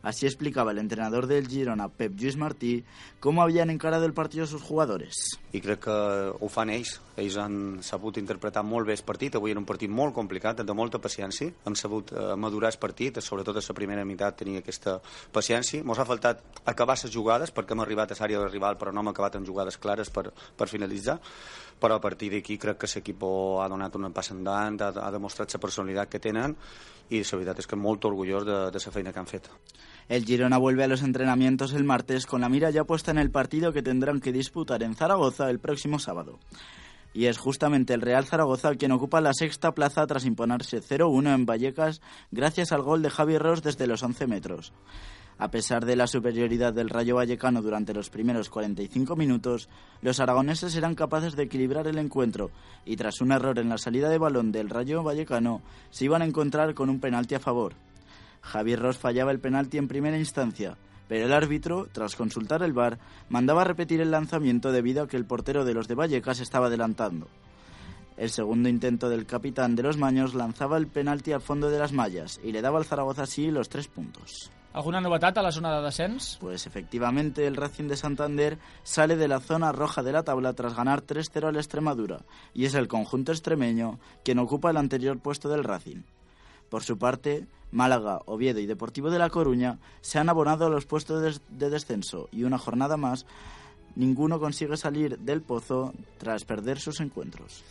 Así 0.02 0.26
explicaba 0.26 0.72
el 0.72 0.78
entrenador 0.78 1.26
del 1.26 1.48
Girona, 1.48 1.88
Pep 1.88 2.14
Lluís 2.14 2.36
Martí, 2.36 2.84
cómo 3.20 3.42
habían 3.42 3.70
encarado 3.70 4.04
el 4.04 4.12
partido 4.12 4.46
sus 4.46 4.62
jugadores. 4.62 5.40
I 5.52 5.60
crec 5.62 5.84
que 5.86 5.94
ho 6.34 6.48
fan 6.52 6.68
ells. 6.74 6.98
Ells 7.16 7.38
han 7.38 7.54
sabut 7.86 8.18
interpretar 8.18 8.64
molt 8.66 8.88
bé 8.88 8.96
el 8.98 9.04
partit. 9.06 9.38
Avui 9.38 9.54
era 9.54 9.62
un 9.62 9.64
partit 9.64 9.88
molt 9.88 10.12
complicat, 10.12 10.60
de 10.60 10.76
molta 10.76 10.98
paciència. 11.00 11.54
Han 11.64 11.78
sabut 11.78 12.12
eh, 12.12 12.34
madurar 12.36 12.72
el 12.74 12.78
partit, 12.82 13.22
sobretot 13.22 13.56
a 13.56 13.62
la 13.64 13.76
primera 13.78 14.04
meitat 14.04 14.36
tenia 14.42 14.60
aquesta 14.60 14.98
paciència. 15.32 15.80
Ens 15.80 16.02
ha 16.02 16.08
faltat 16.08 16.42
acabar 16.66 16.98
les 17.00 17.14
jugades 17.14 17.54
perquè 17.54 17.72
hem 17.72 17.84
arribat 17.86 18.12
a 18.12 18.18
l'àrea 18.18 18.42
del 18.42 18.52
rival 18.52 18.76
però 18.76 18.92
no 18.92 19.00
hem 19.00 19.12
acabat 19.14 19.38
amb 19.38 19.46
jugades 19.46 19.78
clares 19.78 20.10
per, 20.10 20.32
per 20.58 20.68
finalitzar 20.68 21.20
però 21.80 21.98
a 21.98 22.00
partir 22.00 22.30
d'aquí 22.32 22.58
crec 22.58 22.78
que 22.80 22.90
l'equip 22.94 23.22
ha 23.24 23.68
donat 23.68 23.96
una 23.96 24.10
passa 24.10 24.34
endavant, 24.34 24.80
ha, 24.80 24.92
ha 25.06 25.10
demostrat 25.14 25.52
la 25.52 25.60
personalitat 25.60 26.10
que 26.10 26.20
tenen 26.20 26.56
i 27.10 27.20
la 27.20 27.38
veritat 27.38 27.60
és 27.60 27.66
que 27.68 27.76
molt 27.76 28.04
orgullós 28.04 28.46
de, 28.48 28.58
de 28.72 28.84
la 28.86 28.92
feina 28.92 29.12
que 29.12 29.20
han 29.20 29.28
fet. 29.30 29.50
El 30.08 30.24
Girona 30.24 30.58
vuelve 30.58 30.84
a 30.84 30.88
los 30.88 31.02
entrenamientos 31.02 31.72
el 31.72 31.84
martes 31.84 32.26
con 32.26 32.42
la 32.42 32.48
mira 32.48 32.70
ya 32.70 32.84
puesta 32.84 33.10
en 33.10 33.18
el 33.18 33.30
partido 33.30 33.72
que 33.72 33.82
tendrán 33.82 34.20
que 34.20 34.32
disputar 34.32 34.82
en 34.82 34.94
Zaragoza 34.94 35.48
el 35.50 35.60
próximo 35.60 35.98
sábado. 35.98 36.38
Y 37.14 37.26
es 37.26 37.38
justamente 37.38 37.94
el 37.94 38.00
Real 38.00 38.26
Zaragoza 38.26 38.74
quien 38.74 38.92
ocupa 38.92 39.20
la 39.20 39.32
sexta 39.32 39.72
plaza 39.72 40.06
tras 40.06 40.24
imponerse 40.24 40.82
0-1 40.82 41.34
en 41.34 41.46
Vallecas 41.46 42.02
gracias 42.32 42.72
al 42.72 42.82
gol 42.82 43.02
de 43.02 43.10
Javi 43.10 43.38
Ross 43.38 43.62
desde 43.62 43.86
los 43.86 44.02
11 44.02 44.26
metros. 44.26 44.72
A 45.36 45.50
pesar 45.50 45.84
de 45.84 45.96
la 45.96 46.06
superioridad 46.06 46.72
del 46.72 46.88
Rayo 46.88 47.16
Vallecano 47.16 47.60
durante 47.60 47.92
los 47.92 48.08
primeros 48.08 48.50
45 48.50 49.16
minutos, 49.16 49.68
los 50.00 50.20
aragoneses 50.20 50.76
eran 50.76 50.94
capaces 50.94 51.34
de 51.34 51.42
equilibrar 51.42 51.88
el 51.88 51.98
encuentro 51.98 52.50
y 52.84 52.96
tras 52.96 53.20
un 53.20 53.32
error 53.32 53.58
en 53.58 53.68
la 53.68 53.78
salida 53.78 54.08
de 54.08 54.18
balón 54.18 54.52
del 54.52 54.70
Rayo 54.70 55.02
Vallecano 55.02 55.60
se 55.90 56.04
iban 56.04 56.22
a 56.22 56.26
encontrar 56.26 56.74
con 56.74 56.88
un 56.88 57.00
penalti 57.00 57.34
a 57.34 57.40
favor. 57.40 57.74
Javier 58.42 58.78
Ross 58.78 58.98
fallaba 58.98 59.32
el 59.32 59.40
penalti 59.40 59.78
en 59.78 59.88
primera 59.88 60.18
instancia, 60.18 60.76
pero 61.08 61.26
el 61.26 61.32
árbitro, 61.32 61.88
tras 61.90 62.14
consultar 62.14 62.62
el 62.62 62.72
VAR, 62.72 62.98
mandaba 63.28 63.64
repetir 63.64 64.00
el 64.00 64.12
lanzamiento 64.12 64.70
debido 64.70 65.02
a 65.02 65.08
que 65.08 65.16
el 65.16 65.26
portero 65.26 65.64
de 65.64 65.74
los 65.74 65.88
de 65.88 65.94
Vallecas 65.94 66.40
estaba 66.40 66.66
adelantando. 66.66 67.26
El 68.16 68.30
segundo 68.30 68.68
intento 68.68 69.08
del 69.08 69.26
capitán 69.26 69.74
de 69.74 69.82
los 69.82 69.96
Maños 69.96 70.34
lanzaba 70.34 70.76
el 70.76 70.86
penalti 70.86 71.32
al 71.32 71.40
fondo 71.40 71.68
de 71.70 71.80
las 71.80 71.92
mallas 71.92 72.38
y 72.44 72.52
le 72.52 72.62
daba 72.62 72.78
al 72.78 72.84
Zaragoza 72.84 73.24
así 73.24 73.50
los 73.50 73.68
tres 73.68 73.88
puntos. 73.88 74.52
Alguna 74.74 75.00
novetat 75.00 75.36
a 75.38 75.42
la 75.46 75.52
zona 75.54 75.70
de 75.76 75.84
descens? 75.84 76.36
Pues 76.40 76.66
efectivamente 76.66 77.46
el 77.46 77.54
Racing 77.54 77.86
de 77.86 77.96
Santander 77.96 78.58
sale 78.82 79.14
de 79.14 79.28
la 79.28 79.38
zona 79.38 79.70
roja 79.70 80.02
de 80.02 80.10
la 80.10 80.24
tabla 80.24 80.52
tras 80.52 80.74
ganar 80.74 81.06
3-0 81.06 81.46
al 81.46 81.54
Extremadura 81.54 82.24
y 82.52 82.64
es 82.64 82.74
el 82.74 82.88
conjunto 82.88 83.30
extremeño 83.30 84.00
quien 84.24 84.40
ocupa 84.40 84.70
el 84.70 84.76
anterior 84.76 85.20
puesto 85.20 85.48
del 85.48 85.62
Racing. 85.62 86.02
Por 86.70 86.82
su 86.82 86.98
parte, 86.98 87.46
Málaga, 87.70 88.18
Oviedo 88.26 88.58
y 88.58 88.66
Deportivo 88.66 89.10
de 89.10 89.20
La 89.20 89.30
Coruña 89.30 89.78
se 90.00 90.18
han 90.18 90.28
abonado 90.28 90.66
a 90.66 90.70
los 90.70 90.86
puestos 90.86 91.40
de 91.50 91.70
descenso 91.70 92.28
y 92.32 92.42
una 92.42 92.58
jornada 92.58 92.96
más 92.96 93.26
ninguno 93.94 94.40
consigue 94.40 94.76
salir 94.76 95.20
del 95.20 95.40
pozo 95.40 95.94
tras 96.18 96.44
perder 96.44 96.80
sus 96.80 96.98
encuentros. 96.98 97.62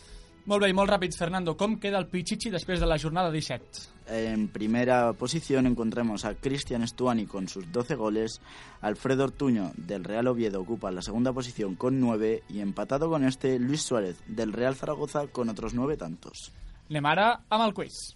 Molt 0.44 0.60
bé, 0.60 0.68
i 0.68 0.74
molt 0.76 0.90
ràpid, 0.92 1.14
Fernando. 1.16 1.54
Com 1.56 1.78
queda 1.80 1.96
el 1.96 2.04
Pichichi 2.12 2.50
després 2.52 2.80
de 2.80 2.88
la 2.88 2.98
jornada 3.00 3.30
17? 3.32 3.86
En 4.12 4.48
primera 4.52 5.14
posición 5.14 5.64
encontramos 5.66 6.26
a 6.26 6.34
Cristian 6.34 6.82
Estuani 6.82 7.24
con 7.24 7.48
sus 7.48 7.72
12 7.72 7.94
goles, 7.94 8.42
Alfredo 8.82 9.24
Ortuño 9.24 9.72
del 9.78 10.04
Real 10.04 10.26
Oviedo 10.28 10.60
ocupa 10.60 10.90
la 10.90 11.00
segunda 11.00 11.32
posición 11.32 11.76
con 11.76 11.98
9 11.98 12.42
y 12.50 12.60
empatado 12.60 13.08
con 13.08 13.24
este 13.24 13.58
Luis 13.58 13.80
Suárez 13.80 14.20
del 14.26 14.52
Real 14.52 14.74
Zaragoza 14.74 15.26
con 15.28 15.48
otros 15.48 15.72
9 15.72 15.96
tantos. 15.96 16.52
Anem 16.90 17.06
ara 17.08 17.30
amb 17.48 17.64
el 17.64 17.72
quiz. 17.72 18.12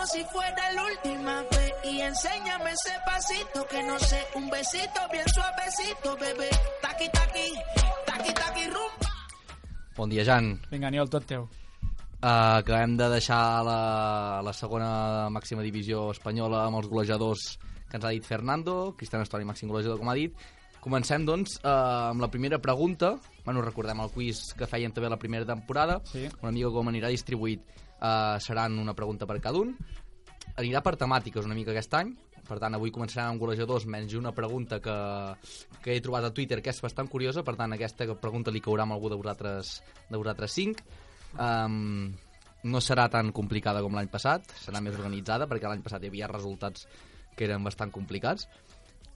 Como 0.00 0.12
si 0.12 0.24
fuera 0.32 0.72
la 0.72 0.82
última 0.82 1.42
vez 1.42 1.72
y 1.84 2.00
enséñame 2.00 2.70
ese 2.70 2.96
pasito 3.04 3.66
que 3.68 3.82
no 3.82 3.98
sé, 3.98 4.18
un 4.34 4.48
besito 4.48 5.00
bien 5.12 5.28
suavecito, 5.28 6.16
bebé. 6.16 6.48
Taqui 6.80 7.06
taqui, 7.10 7.52
taqui 8.06 8.32
taqui 8.32 8.64
rumba. 8.64 9.10
Bon 9.96 10.08
dia, 10.08 10.24
Jan. 10.24 10.58
Vinga, 10.70 10.88
Aniol, 10.88 11.10
tot 11.10 11.26
teu. 11.26 11.42
Uh, 12.22 12.56
acabem 12.62 12.96
de 12.96 13.10
deixar 13.12 13.60
la, 13.62 14.40
la 14.40 14.54
segona 14.56 15.28
màxima 15.28 15.60
divisió 15.60 16.06
espanyola 16.14 16.64
amb 16.64 16.80
els 16.80 16.88
golejadors 16.88 17.58
que 17.90 18.00
ens 18.00 18.06
ha 18.06 18.14
dit 18.16 18.24
Fernando, 18.24 18.94
Cristiano 18.96 19.28
Estoni, 19.28 19.44
màxim 19.44 19.68
golejador, 19.68 20.00
com 20.00 20.08
ha 20.08 20.16
dit. 20.16 20.32
Comencem, 20.80 21.28
doncs, 21.28 21.58
uh, 21.60 22.08
amb 22.14 22.24
la 22.24 22.30
primera 22.32 22.56
pregunta. 22.56 23.18
Bueno, 23.44 23.60
recordem 23.60 24.00
el 24.00 24.16
quiz 24.16 24.46
que 24.56 24.70
feien 24.70 24.96
també 24.96 25.12
la 25.12 25.20
primera 25.20 25.44
temporada. 25.44 26.00
Sí. 26.08 26.24
Una 26.40 26.56
mica 26.56 26.72
com 26.72 26.88
anirà 26.88 27.12
distribuït. 27.12 27.68
Uh, 28.00 28.40
seran 28.40 28.78
una 28.80 28.94
pregunta 28.96 29.28
per 29.28 29.38
cada 29.44 29.60
un. 29.60 29.74
Anirà 30.56 30.80
per 30.82 30.96
temàtiques 31.00 31.46
una 31.46 31.56
mica 31.56 31.74
aquest 31.74 31.94
any. 31.98 32.14
Per 32.48 32.56
tant, 32.58 32.74
avui 32.74 32.90
començarem 32.90 33.30
amb 33.30 33.42
golejadors, 33.42 33.84
menys 33.86 34.16
una 34.18 34.32
pregunta 34.34 34.80
que, 34.82 34.96
que 35.84 35.94
he 35.94 36.00
trobat 36.02 36.26
a 36.26 36.32
Twitter 36.34 36.58
que 36.64 36.72
és 36.72 36.80
bastant 36.82 37.10
curiosa. 37.12 37.44
Per 37.46 37.54
tant, 37.60 37.76
aquesta 37.76 38.08
pregunta 38.18 38.50
li 38.50 38.64
caurà 38.64 38.88
amb 38.88 38.96
algú 38.96 39.12
de 39.12 39.20
vosaltres, 39.20 39.76
de 40.08 40.18
vosaltres 40.18 40.56
cinc. 40.56 40.82
Um, 41.38 42.10
no 42.64 42.82
serà 42.82 43.06
tan 43.12 43.30
complicada 43.36 43.84
com 43.84 43.94
l'any 43.96 44.10
passat, 44.12 44.50
serà 44.60 44.82
més 44.84 44.98
organitzada, 44.98 45.46
perquè 45.48 45.70
l'any 45.70 45.84
passat 45.84 46.02
hi 46.02 46.10
havia 46.10 46.28
resultats 46.28 46.88
que 47.36 47.46
eren 47.46 47.64
bastant 47.64 47.92
complicats 47.94 48.48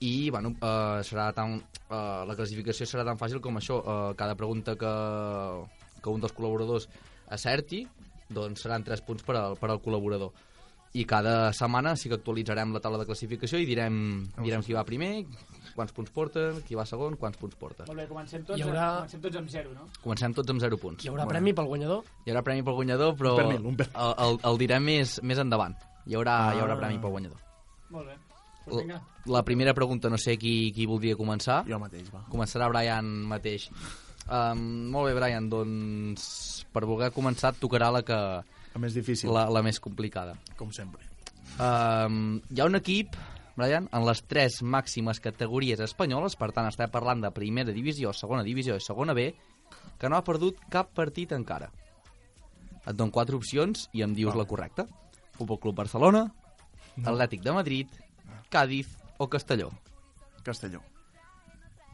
i 0.03 0.29
bueno, 0.29 0.51
uh, 0.59 0.99
serà 1.07 1.29
tan, 1.35 1.59
uh, 1.87 2.23
la 2.27 2.35
classificació 2.35 2.87
serà 2.89 3.05
tan 3.07 3.19
fàcil 3.19 3.39
com 3.43 3.59
això 3.59 3.77
uh, 3.79 4.13
cada 4.17 4.35
pregunta 4.35 4.75
que, 4.79 4.93
que 6.01 6.11
un 6.11 6.23
dels 6.23 6.35
col·laboradors 6.35 6.89
acerti 7.31 7.85
doncs 8.29 8.61
seran 8.65 8.83
3 8.83 9.01
punts 9.05 9.23
per 9.23 9.35
al, 9.37 9.55
per 9.57 9.69
al 9.69 9.81
col·laborador 9.81 10.31
i 10.95 11.03
cada 11.03 11.51
setmana 11.51 11.91
sí 11.99 12.07
que 12.07 12.15
actualitzarem 12.15 12.71
la 12.71 12.79
taula 12.79 12.97
de 13.01 13.05
classificació 13.05 13.59
i 13.59 13.65
direm, 13.67 14.29
direm 14.39 14.61
qui 14.63 14.71
va 14.71 14.85
primer 14.87 15.25
quants 15.75 15.91
punts 15.91 16.09
porta, 16.15 16.53
qui 16.65 16.73
va 16.79 16.85
segon, 16.87 17.17
quants 17.19 17.35
punts 17.35 17.57
porta. 17.59 17.83
Molt 17.89 17.99
bé, 17.99 18.05
comencem 18.07 18.45
tots, 18.47 18.57
Hi 18.57 18.63
haurà- 18.63 18.93
comencem 19.01 19.19
tots 19.25 19.35
amb 19.41 19.49
zero, 19.51 19.73
no? 19.73 19.89
Comencem 20.01 20.33
tots 20.33 20.49
amb 20.53 20.61
0 20.63 20.77
punts. 20.79 21.03
Hi 21.03 21.09
haurà 21.11 21.25
premi 21.27 21.51
pel 21.53 21.67
guanyador? 21.67 22.05
Hi 22.25 22.31
haurà 22.31 22.43
premi 22.47 22.63
pel 22.63 22.77
guanyador, 22.79 23.11
però 23.19 23.33
Un 23.35 23.41
pernil, 23.41 23.65
un 23.65 23.75
pernil. 23.75 23.97
El, 24.05 24.13
el, 24.29 24.39
el 24.51 24.57
direm 24.63 24.83
més, 24.87 25.17
més 25.21 25.37
endavant. 25.43 25.75
Hi 26.07 26.15
haurà, 26.15 26.37
hi 26.55 26.63
haurà 26.63 26.77
Ah. 26.77 26.79
premi 26.85 26.97
pel 27.03 27.11
guanyador. 27.11 27.43
Molt 27.89 28.07
bé. 28.07 28.15
Pues 28.63 28.77
vinga. 28.81 29.01
La 29.25 29.43
primera 29.43 29.73
pregunta, 29.73 30.09
no 30.09 30.17
sé 30.17 30.37
qui, 30.39 30.71
qui 30.73 30.85
voldria 30.87 31.17
començar. 31.19 31.65
Jo 31.67 31.77
mateix, 31.77 32.07
va. 32.13 32.23
Començarà 32.31 32.69
Brian 32.71 33.05
mateix. 33.27 33.67
Um, 34.25 34.89
molt 34.89 35.09
bé, 35.09 35.13
Brian, 35.17 35.49
doncs 35.51 36.65
per 36.73 36.85
voler 36.89 37.11
començar 37.13 37.53
tocarà 37.59 37.91
la 37.93 38.01
que... 38.05 38.17
La 38.75 38.81
més 38.81 38.95
difícil. 38.97 39.29
La, 39.31 39.45
la 39.53 39.61
més 39.63 39.79
complicada. 39.79 40.33
Com 40.59 40.73
sempre. 40.75 41.05
Um, 41.61 42.39
hi 42.51 42.59
ha 42.59 42.67
un 42.67 42.75
equip, 42.79 43.15
Brian, 43.55 43.87
en 43.93 44.07
les 44.07 44.23
tres 44.27 44.59
màximes 44.65 45.21
categories 45.23 45.79
espanyoles, 45.85 46.35
per 46.35 46.49
tant 46.55 46.67
estem 46.67 46.91
parlant 46.91 47.21
de 47.23 47.31
primera 47.35 47.75
divisió, 47.75 48.11
segona 48.13 48.43
divisió 48.43 48.75
i 48.75 48.83
segona 48.83 49.15
B, 49.15 49.29
que 50.01 50.09
no 50.09 50.17
ha 50.17 50.25
perdut 50.25 50.59
cap 50.73 50.91
partit 50.97 51.31
encara. 51.37 51.69
Et 52.85 52.93
dono 52.93 53.13
quatre 53.13 53.37
opcions 53.37 53.87
i 53.93 54.03
em 54.05 54.13
dius 54.17 54.35
la 54.37 54.45
correcta. 54.49 54.85
Futbol 55.37 55.61
Club 55.61 55.77
Barcelona, 55.83 56.27
No. 56.95 57.11
Atlètic 57.11 57.41
de 57.43 57.51
Madrid, 57.51 57.87
Cádiz 58.49 58.87
o 59.17 59.27
Castelló. 59.27 59.71
Castelló. 60.43 60.79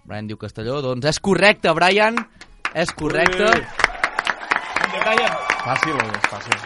Brian 0.06 0.28
diu 0.28 0.38
Castelló, 0.42 0.80
doncs 0.84 1.06
és 1.12 1.20
correcte, 1.24 1.72
Brian! 1.78 2.18
És 2.74 2.92
correcte. 2.96 3.48
Fàcil 5.62 5.96
o 5.98 6.06
és 6.08 6.28
fàcil? 6.32 6.62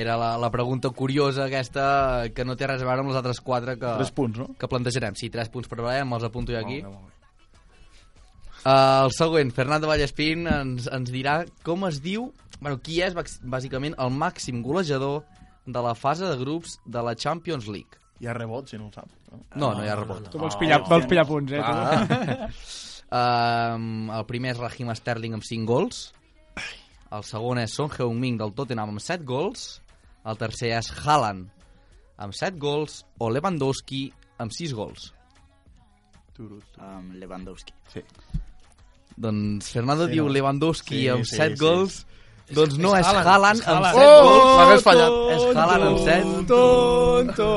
Era 0.00 0.14
la, 0.16 0.34
la 0.38 0.50
pregunta 0.54 0.88
curiosa 0.94 1.46
aquesta 1.48 2.28
que 2.34 2.44
no 2.46 2.54
té 2.56 2.68
res 2.70 2.82
a 2.82 2.86
veure 2.86 3.02
amb 3.02 3.10
les 3.10 3.18
altres 3.18 3.40
quatre 3.44 3.74
que, 3.80 3.94
Tres 3.98 4.12
punts, 4.14 4.38
no? 4.38 4.46
que 4.58 4.68
plantejarem. 4.70 5.16
Sí, 5.18 5.28
tres 5.34 5.50
punts 5.50 5.68
per 5.68 5.80
Brian, 5.82 6.06
me'ls 6.08 6.24
apunto 6.28 6.54
jo 6.54 6.60
aquí. 6.60 6.78
Molt 6.84 6.94
bé, 6.94 7.00
molt 7.00 7.08
bé. 7.08 7.16
Uh, 8.60 9.06
el 9.08 9.14
següent, 9.16 9.50
Fernando 9.56 9.88
Vallespín, 9.88 10.44
ens, 10.46 10.86
ens 10.92 11.10
dirà 11.12 11.40
com 11.66 11.86
es 11.88 11.98
diu, 12.04 12.28
bueno, 12.60 12.76
qui 12.84 13.00
és 13.02 13.14
bàs- 13.16 13.38
bàsicament 13.42 13.96
el 13.98 14.12
màxim 14.12 14.60
golejador 14.62 15.22
de 15.66 15.82
la 15.84 15.94
fase 15.96 16.28
de 16.28 16.36
grups 16.40 16.76
de 16.86 17.02
la 17.02 17.14
Champions 17.16 17.66
League. 17.72 17.96
Hi 18.20 18.28
ha 18.28 18.34
rebot, 18.36 18.68
si 18.68 18.76
no 18.76 18.88
ho 18.88 18.92
saps. 18.92 19.14
No, 19.32 19.38
No, 19.56 19.68
no 19.78 19.84
hi 19.84 19.88
ha 19.88 19.96
rebot. 19.96 20.26
Tu 20.30 20.38
vols 20.38 20.56
pillar, 20.60 20.82
vols 20.88 21.06
pillar 21.08 21.24
punts, 21.28 21.52
eh? 21.56 21.60
Ah. 21.64 22.48
um, 23.74 24.10
el 24.12 24.26
primer 24.28 24.52
és 24.54 24.60
Raheem 24.60 24.90
Sterling 24.98 25.38
amb 25.38 25.46
5 25.46 25.66
gols. 25.70 26.02
El 27.10 27.24
segon 27.26 27.58
és 27.62 27.72
Son 27.74 27.88
Heung-min 27.90 28.36
del 28.38 28.52
Tottenham 28.54 28.92
amb 28.92 29.00
7 29.02 29.24
gols. 29.26 29.80
El 30.28 30.36
tercer 30.36 30.74
és 30.76 30.90
Haaland 31.00 31.48
amb 32.20 32.36
7 32.36 32.60
gols 32.60 33.00
o 33.18 33.30
Lewandowski 33.32 34.04
amb 34.38 34.52
6 34.52 34.74
gols. 34.76 35.08
Um, 36.40 37.10
Lewandowski. 37.20 37.72
Sí. 37.92 38.00
Doncs 39.20 39.72
Fernando 39.74 40.06
Sí, 40.06 40.12
diu 40.14 40.24
no? 40.28 40.32
Lewandowski 40.32 41.02
Sí, 41.02 41.08
amb 41.12 41.24
sí, 41.28 41.36
7 41.36 41.56
sí. 41.56 41.60
gols. 41.64 41.96
És- 41.98 42.06
Doncs 42.50 42.76
no, 42.82 42.96
és 42.98 43.06
Haaland, 43.06 43.62
amb 43.62 43.84
Haaland. 43.84 43.94
7 43.94 44.06
Oh, 44.06 44.22
gols. 44.26 44.56
l'hagués 44.58 44.82
fallat. 44.82 45.12
És 45.30 45.42
Haaland 45.56 45.84
amb 45.86 45.98
7. 46.06 46.46
Tonto. 46.50 47.50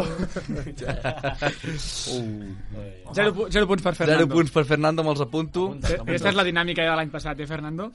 Uh. 2.13 3.13
Zero, 3.13 3.29
pu- 3.34 3.47
zero 3.53 3.67
punts 3.69 3.84
per 3.86 3.93
Fernando. 3.95 4.23
0 4.25 4.34
punts 4.34 4.51
per 4.56 4.63
Fernando, 4.65 5.03
me'ls 5.06 5.21
apunto. 5.21 5.67
Aquesta 5.86 6.29
és 6.32 6.38
la 6.38 6.43
dinàmica 6.47 6.82
de 6.88 6.95
l'any 6.97 7.12
passat, 7.13 7.39
eh, 7.39 7.45
Fernando? 7.49 7.91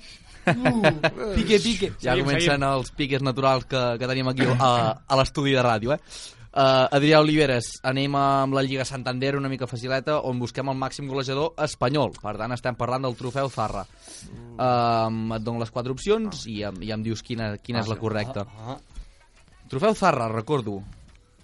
Pique, 1.35 1.59
pique. 1.59 1.93
Ja 2.03 2.15
comencen 2.19 2.63
els 2.63 2.93
piques 2.95 3.23
naturals 3.27 3.67
que, 3.67 3.83
que 3.99 4.07
tenim 4.11 4.29
aquí 4.31 4.47
a, 4.47 4.71
a 5.03 5.19
l'estudi 5.19 5.57
de 5.57 5.63
ràdio, 5.65 5.97
eh? 5.97 5.99
Uh, 6.59 6.89
Adrià 6.97 7.21
Oliveres, 7.23 7.69
anem 7.87 8.17
amb 8.19 8.57
la 8.57 8.65
Lliga 8.67 8.83
Santander 8.89 9.37
una 9.39 9.47
mica 9.53 9.69
facileta, 9.71 10.17
on 10.27 10.41
busquem 10.43 10.67
el 10.73 10.75
màxim 10.81 11.07
golejador 11.07 11.53
espanyol. 11.63 12.17
Per 12.19 12.33
tant, 12.41 12.51
estem 12.57 12.75
parlant 12.75 13.05
del 13.07 13.15
trofeu 13.15 13.47
Zarra. 13.55 13.85
Uh, 14.59 15.37
et 15.37 15.45
dono 15.47 15.61
les 15.63 15.71
quatre 15.71 15.93
opcions 15.95 16.47
i, 16.51 16.57
em- 16.67 16.81
i 16.83 16.91
em 16.91 17.05
dius 17.07 17.23
quina, 17.23 17.53
quina 17.63 17.85
és 17.85 17.91
la 17.93 17.99
correcta. 18.01 18.43
Trofeu 19.71 19.95
Zarra, 19.95 20.27
recordo. 20.33 20.81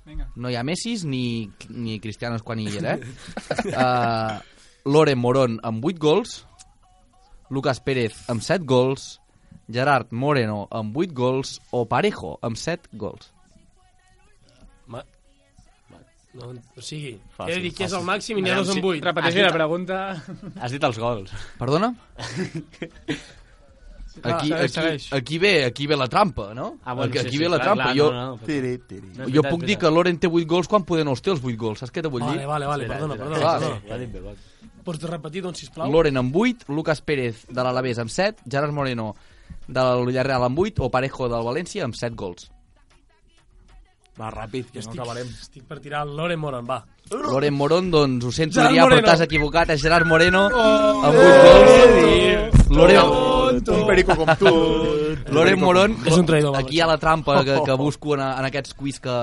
Vinga. 0.04 0.26
No 0.36 0.50
hi 0.50 0.56
ha 0.58 0.64
Messis 0.66 1.04
ni, 1.06 1.46
ni 1.70 2.00
Cristianos 2.02 2.42
quan 2.42 2.58
hi 2.60 2.66
era, 2.76 2.96
eh? 2.96 3.14
Uh, 3.74 4.90
Loren 4.90 5.18
Moron 5.22 5.60
amb 5.62 5.84
8 5.86 5.98
gols, 6.02 6.40
Lucas 7.54 7.78
Pérez 7.86 8.18
amb 8.28 8.42
7 8.42 8.66
gols, 8.66 9.20
Gerard 9.72 10.10
Moreno 10.12 10.66
amb 10.74 10.96
8 10.96 11.14
gols 11.16 11.54
o 11.70 11.86
Parejo 11.88 12.34
amb 12.42 12.58
7 12.60 12.90
gols. 13.00 13.30
No, 16.34 16.48
o 16.50 16.82
sigui, 16.82 17.12
Fàcil, 17.36 17.52
he 17.52 17.56
de 17.60 17.62
dir 17.68 17.70
que 17.78 17.84
és 17.86 17.92
el 17.94 18.02
màxim 18.02 18.40
i 18.40 18.42
n'hi 18.42 18.50
ha 18.50 18.56
dos 18.58 18.72
amb 18.74 18.84
8. 18.90 19.04
Repeteixi 19.06 19.44
la 19.44 19.52
pregunta. 19.54 19.98
Has 20.58 20.72
dit 20.74 20.82
els 20.88 20.98
gols. 20.98 21.30
Perdona? 21.60 21.92
Aquí, 24.22 24.48
segueix, 24.70 25.06
aquí, 25.12 25.16
aquí, 25.18 25.38
ve, 25.42 25.52
aquí 25.66 25.86
ve 25.90 25.96
la 25.98 26.06
trampa, 26.08 26.52
no? 26.54 26.78
Ah, 26.84 26.94
bueno, 26.94 27.10
aquí, 27.10 27.18
sí, 27.18 27.26
aquí 27.26 27.36
sí, 27.36 27.42
ve 27.42 27.48
la 27.48 27.56
clar, 27.58 27.66
trampa. 27.74 27.84
clar, 27.84 27.96
jo, 27.98 28.12
no, 28.12 28.26
no, 28.26 28.38
Tiri, 28.46 28.78
tiri. 28.86 29.08
No, 29.18 29.26
jo 29.26 29.42
puc 29.42 29.64
dir 29.66 29.76
que 29.78 29.90
Loren 29.90 30.20
té 30.22 30.30
8 30.30 30.46
gols 30.46 30.68
quan 30.70 30.84
poder 30.86 31.04
no 31.06 31.14
els 31.16 31.22
té 31.22 31.32
els 31.34 31.42
8 31.42 31.56
gols. 31.58 31.82
Saps 31.82 31.90
què 31.94 32.02
te 32.04 32.10
vull 32.12 32.22
Vale, 32.22 32.38
dir? 32.38 32.46
vale, 32.46 32.66
vale, 32.70 32.86
perdona, 32.86 33.16
perdona. 33.18 33.54
Perdona. 33.58 33.80
Ha 33.90 33.98
dit. 33.98 34.44
Pots 34.86 35.02
repetir, 35.10 35.42
doncs, 35.42 35.64
sisplau? 35.64 35.90
Loren 35.90 36.16
amb 36.22 36.36
8, 36.36 36.68
Lucas 36.70 37.02
Pérez 37.02 37.42
de 37.50 37.62
l'Alavés 37.66 37.98
amb 37.98 38.10
7, 38.12 38.46
Gerard 38.46 38.72
Moreno 38.76 39.14
del 39.66 40.06
Villarreal 40.06 40.46
amb 40.46 40.62
8 40.62 40.86
o 40.86 40.90
Parejo 40.94 41.28
del 41.32 41.42
València 41.46 41.86
amb 41.88 41.98
7 41.98 42.14
gols. 42.14 42.50
Va, 44.20 44.28
ràpid, 44.30 44.68
que 44.70 44.78
no 44.78 44.84
Estic, 44.84 45.00
acabarem. 45.00 45.26
estic 45.42 45.64
per 45.66 45.80
tirar 45.82 46.04
el 46.06 46.12
Loren 46.16 46.38
Moran, 46.38 46.66
va. 46.68 46.84
Loren 47.10 47.54
Moron, 47.54 47.90
doncs 47.90 48.24
ho 48.24 48.30
sento, 48.32 48.54
Gerard 48.60 48.70
diria, 48.70 48.84
però 48.84 48.94
Moreno. 49.00 49.08
t'has 49.08 49.20
equivocat, 49.26 49.70
és 49.74 49.82
Gerard 49.82 50.06
Moreno 50.06 50.44
Oh, 50.54 51.04
amb 51.04 51.18
8 51.18 51.44
gols. 51.44 52.68
Loren, 52.70 53.32
Un 53.74 53.86
perico 53.86 54.14
com 54.16 54.30
tu. 54.38 54.50
Loren 55.34 55.58
Moron, 55.60 55.96
És 56.06 56.16
un 56.16 56.26
traïdor, 56.26 56.56
aquí 56.56 56.76
hi 56.76 56.80
ha 56.80 56.86
la 56.86 56.96
trampa 56.98 57.42
que, 57.44 57.58
que 57.64 57.72
busco 57.78 58.14
en, 58.14 58.20
en 58.22 58.44
aquests 58.48 58.74
quiz 58.74 59.00
que, 59.00 59.14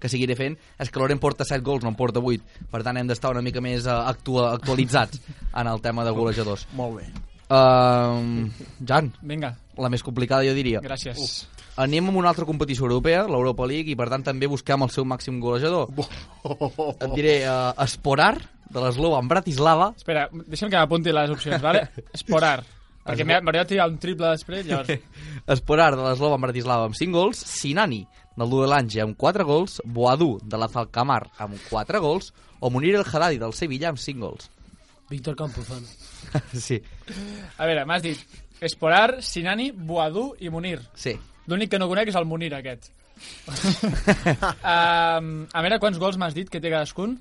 que 0.00 0.08
seguiré 0.08 0.36
fent, 0.36 0.56
és 0.78 0.90
que 0.90 1.00
Loren 1.00 1.18
porta 1.20 1.44
7 1.44 1.60
gols, 1.64 1.82
no 1.84 1.90
en 1.92 1.96
porta 1.96 2.20
8. 2.20 2.66
Per 2.70 2.82
tant, 2.82 2.96
hem 2.96 3.06
d'estar 3.08 3.30
una 3.36 3.42
mica 3.44 3.60
més 3.60 3.84
eh, 3.86 3.90
actua, 3.92 4.54
actualitzats 4.54 5.20
en 5.54 5.66
el 5.66 5.80
tema 5.84 6.04
de 6.04 6.10
golejadors. 6.16 6.66
Molt 6.74 6.96
bé. 7.00 7.08
Uh, 7.50 8.46
Jan, 8.86 9.10
Vinga, 9.26 9.56
la 9.76 9.90
més 9.90 10.04
complicada 10.06 10.46
jo 10.46 10.54
diria. 10.54 10.80
gràcies. 10.84 11.46
Anem 11.80 12.10
amb 12.10 12.18
una 12.20 12.28
altra 12.30 12.44
competició 12.44 12.84
europea, 12.86 13.24
l'Europa 13.30 13.66
League, 13.66 13.90
i 13.90 13.96
per 13.96 14.08
tant 14.12 14.22
també 14.26 14.46
busquem 14.50 14.82
el 14.84 14.90
seu 14.94 15.04
màxim 15.08 15.38
golejador. 15.40 15.88
Et 17.00 17.14
diré 17.16 17.34
uh, 17.48 17.72
Esporar, 17.82 18.34
de 18.70 18.82
l'Eslova 18.84 19.18
en 19.22 19.28
Bratislava. 19.30 19.90
Espera, 19.96 20.28
deixa'm 20.46 20.70
que 20.70 20.76
m'apunti 20.78 21.10
les 21.14 21.32
opcions, 21.34 21.62
vale? 21.62 21.88
Esporar. 22.16 22.60
Perquè 23.00 23.24
m'ha- 23.26 23.40
m'hauria 23.42 23.64
de 23.64 23.70
tirar 23.72 23.88
un 23.90 23.96
triple 23.98 24.28
després, 24.36 24.66
llavors... 24.68 24.92
Esporar, 25.56 25.94
de 25.96 26.04
l'Eslova 26.04 26.36
en 26.38 26.44
Bratislava, 26.44 26.84
amb 26.90 26.94
5 26.98 27.16
gols. 27.16 27.40
Sinani, 27.48 28.02
del 28.36 28.50
Dudelange, 28.52 29.00
amb 29.02 29.16
4 29.18 29.46
gols. 29.48 29.80
Boadú, 29.86 30.34
de 30.44 30.60
la 30.60 30.68
Falcamar, 30.70 31.24
amb 31.40 31.56
4 31.70 32.02
gols. 32.04 32.30
O 32.60 32.68
Munir 32.70 32.94
El 32.98 33.06
Haddadi, 33.08 33.40
del 33.40 33.56
Sevilla, 33.56 33.88
amb 33.94 33.98
5 33.98 34.20
gols. 34.20 34.50
Víctor 35.10 35.34
Campuzano. 35.36 35.86
sí, 36.54 36.80
A 37.58 37.66
veure, 37.66 37.84
m'has 37.84 38.02
dit 38.02 38.18
Esporar, 38.60 39.22
Sinani, 39.24 39.70
Boadú 39.72 40.34
i 40.38 40.48
Munir. 40.50 40.80
sí. 40.94 41.16
L'únic 41.50 41.70
que 41.72 41.78
no 41.80 41.88
conec 41.90 42.06
és 42.12 42.14
el 42.14 42.26
Munir, 42.30 42.52
aquest. 42.54 42.92
um, 44.62 45.46
a 45.52 45.62
veure, 45.64 45.78
quants 45.82 45.98
gols 45.98 46.16
m'has 46.20 46.34
dit 46.36 46.48
que 46.50 46.60
té 46.62 46.70
cadascun? 46.70 47.16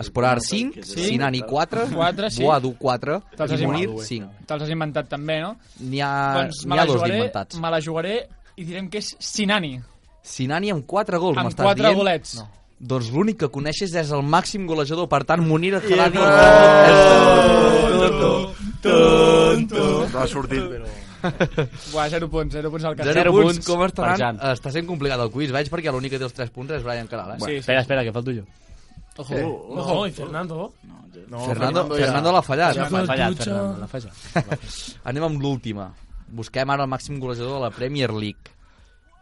Esporar 0.00 0.40
5, 0.42 0.82
Sí. 0.82 1.04
Sinani 1.10 1.42
4, 1.46 1.84
Quatre, 1.94 2.30
sí. 2.32 2.42
Boadú 2.42 2.72
4 2.80 3.20
Te'ls 3.36 3.52
has 3.52 3.60
i 3.60 3.66
Munir 3.68 3.84
inventat. 3.90 4.08
5. 4.08 4.30
Te'ls 4.48 4.64
has 4.64 4.72
inventat 4.74 5.08
també, 5.12 5.36
no? 5.44 5.52
N'hi 5.84 6.00
ha, 6.02 6.10
doncs 6.40 6.64
ha 6.66 6.86
dos 6.86 6.96
jugaré, 6.96 7.12
d'inventats. 7.12 7.60
me 7.62 7.70
la 7.70 7.80
jugaré 7.84 8.14
i 8.56 8.64
direm 8.64 8.88
que 8.90 8.98
és 9.04 9.12
Sinani. 9.20 9.76
Sinani 10.24 10.72
amb 10.72 10.86
4 10.88 11.20
gols, 11.20 11.36
Amb 11.38 11.50
m'estàs 11.52 11.76
dient? 11.76 11.94
golets. 12.00 12.34
No. 12.40 12.48
Doncs 12.84 13.08
l'únic 13.14 13.38
que 13.40 13.48
coneixes 13.48 13.94
és 13.96 14.10
el 14.12 14.20
màxim 14.28 14.66
golejador, 14.68 15.06
per 15.08 15.22
tant, 15.24 15.40
Munir 15.46 15.72
El 15.78 15.86
I 15.88 15.94
Haddadi... 15.96 16.18
Tonto, 18.04 18.54
tonto. 18.82 19.84
No 20.12 20.18
ha 20.20 20.26
sortit, 20.28 20.66
però... 20.68 20.90
Buah, 21.94 22.10
0 22.12 22.28
punts, 22.28 22.52
0 22.52 22.68
punts 22.74 22.84
al 22.84 22.96
cas. 22.98 23.08
Zero, 23.16 23.32
punts 23.32 23.62
punts, 23.64 23.94
com? 23.96 24.10
Jan. 24.20 24.36
Està 24.52 24.68
sent 24.74 24.84
complicat 24.90 25.22
el 25.24 25.30
quiz, 25.32 25.48
veig, 25.54 25.70
perquè 25.72 25.92
l'únic 25.94 26.12
que 26.12 26.20
té 26.20 26.26
els 26.28 26.36
3 26.36 26.50
punts 26.52 26.74
és 26.76 26.84
Brian 26.84 27.08
Caral, 27.08 27.32
eh? 27.32 27.38
Sí, 27.40 27.54
sí. 27.54 27.62
Espera, 27.62 27.80
espera, 27.86 28.04
que 28.04 28.12
falto 28.12 28.34
jo. 28.36 28.44
Ojo, 29.16 29.34
Eh, 29.38 29.44
Ojo, 29.46 30.06
i 30.06 30.12
Fernando. 30.12 30.72
No, 31.30 31.40
Fernando, 31.46 31.86
ja- 31.96 32.04
Fernando 32.04 32.32
l'ha 32.34 32.42
fallat. 32.42 32.74
Ja 32.76 32.82
L'ha 32.82 33.06
fallat. 33.06 33.38
Fernando, 33.38 33.78
l'ha 33.80 33.88
fallat. 33.88 34.60
Anem 35.08 35.24
amb 35.30 35.40
l'última. 35.40 35.88
Busquem 36.28 36.68
ara 36.74 36.84
el 36.84 36.90
màxim 36.90 37.16
golejador 37.22 37.56
de 37.56 37.62
la 37.62 37.70
Premier 37.72 38.10
League. 38.12 38.52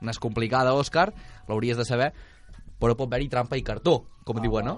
Una 0.02 0.10
és 0.10 0.18
complicada, 0.18 0.72
Òscar, 0.74 1.12
l'hauries 1.46 1.76
de 1.78 1.84
saber, 1.86 2.10
però 2.82 2.96
pot 2.98 3.06
haver-hi 3.06 3.28
trampa 3.30 3.54
i 3.56 3.62
cartó, 3.62 3.92
com 4.26 4.40
diuen, 4.42 4.66
no? 4.66 4.74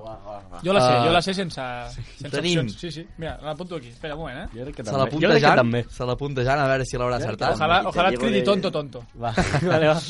Jo 0.63 0.75
la 0.77 0.81
sé, 0.85 0.93
Ah, 0.93 1.05
jo 1.07 1.13
la 1.15 1.23
sé 1.25 1.33
sense, 1.35 1.65
sense 2.21 2.31
Tenim. 2.31 2.59
opcions. 2.61 2.77
Sí, 2.81 2.91
sí. 2.93 3.07
Mira, 3.17 3.39
l'apunto 3.43 3.77
aquí. 3.81 3.89
Espera 3.89 4.15
un 4.15 4.21
moment, 4.21 4.39
eh? 4.45 4.49
Jo 4.59 4.65
crec 4.69 4.77
que 4.77 4.85
Se 4.85 4.91
també. 4.91 5.01
l'apunta 5.05 5.27
crec 5.29 5.41
que 5.41 5.47
Jan, 5.49 5.57
també. 5.57 5.83
se 5.89 6.05
l'apunta 6.05 6.45
Jan, 6.45 6.61
a 6.61 6.69
veure 6.69 6.85
si 6.85 6.97
l'haurà 7.01 7.17
acertat. 7.17 7.57
Ojalà, 7.57 7.81
ojalà 7.89 8.13
et 8.13 8.19
cridi 8.21 8.45
tonto, 8.45 8.71
tonto. 8.71 9.03
Va, 9.17 9.33
vale, 9.73 9.89
va. 9.89 10.01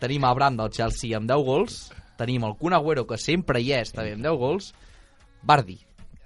Tenim 0.00 0.24
Abraham 0.24 0.56
del 0.56 0.70
Chelsea 0.70 1.16
amb 1.16 1.28
10 1.30 1.44
gols, 1.44 1.92
tenim 2.16 2.44
el 2.48 2.56
Kun 2.56 2.72
Agüero, 2.72 3.06
que 3.06 3.18
sempre 3.18 3.60
hi 3.60 3.72
és, 3.76 3.92
també 3.92 4.14
amb 4.16 4.24
10 4.24 4.38
gols, 4.40 4.72
Bardi 5.42 5.78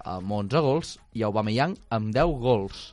amb 0.07 0.31
11 0.31 0.61
gols 0.63 0.99
i 1.19 1.23
Aubameyang 1.27 1.75
amb 1.91 2.15
10 2.15 2.39
gols. 2.41 2.93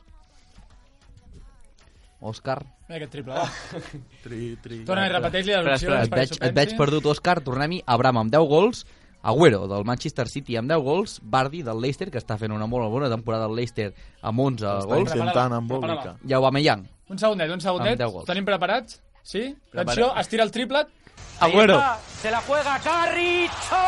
Òscar, 2.20 2.62
Mira 2.88 2.98
aquest 2.98 3.12
triple, 3.12 3.32
va. 3.32 3.46
Tri, 4.24 4.56
tri. 4.60 4.82
Torna 4.84 5.06
i 5.06 5.12
repeteix-li 5.14 5.54
les 5.54 5.70
Espera, 5.78 6.02
espera, 6.04 6.22
opcions. 6.26 6.36
et 6.36 6.42
veig, 6.44 6.50
et 6.50 6.54
veig 6.58 6.74
perdut, 6.76 7.06
Òscar, 7.14 7.38
tornem-hi. 7.46 7.80
Abraham 7.86 8.18
amb 8.26 8.34
10 8.34 8.48
gols, 8.50 8.84
Agüero 9.24 9.62
del 9.70 9.86
Manchester 9.88 10.26
City 10.28 10.58
amb 10.60 10.68
10 10.68 10.82
gols, 10.84 11.14
Bardi 11.22 11.62
del 11.64 11.80
Leicester, 11.80 12.10
que 12.12 12.20
està 12.20 12.36
fent 12.36 12.52
una 12.52 12.66
molt 12.68 12.90
bona 12.92 13.08
temporada 13.08 13.46
al 13.48 13.54
Leicester 13.56 13.88
amb 14.20 14.38
11 14.44 14.66
Està 14.66 14.84
gols, 14.90 15.14
intentant 15.16 15.54
amb. 15.56 15.72
Bòlica. 15.72 16.12
i 16.28 16.36
Aubameyang. 16.36 16.84
Un 17.08 17.18
segundet, 17.18 17.48
un 17.56 17.60
segundet. 17.64 18.04
Tenim 18.28 18.44
preparats? 18.44 19.00
Sí? 19.24 19.46
Atenció, 19.72 20.10
estira 20.20 20.44
el 20.44 20.50
triplet. 20.52 20.92
Agüero. 21.40 21.80
Se 22.20 22.30
la 22.30 22.40
juega 22.44 22.78
Carricho. 22.84 23.80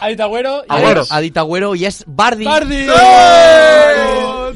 Ha 0.00 0.08
dit 0.08 0.20
Agüero. 0.20 0.62
Agüero. 0.68 1.02
Ha 1.10 1.20
dit 1.20 1.36
Agüero 1.36 1.74
i 1.74 1.84
és 1.90 2.04
Bardi. 2.06 2.44
Bardi! 2.46 2.86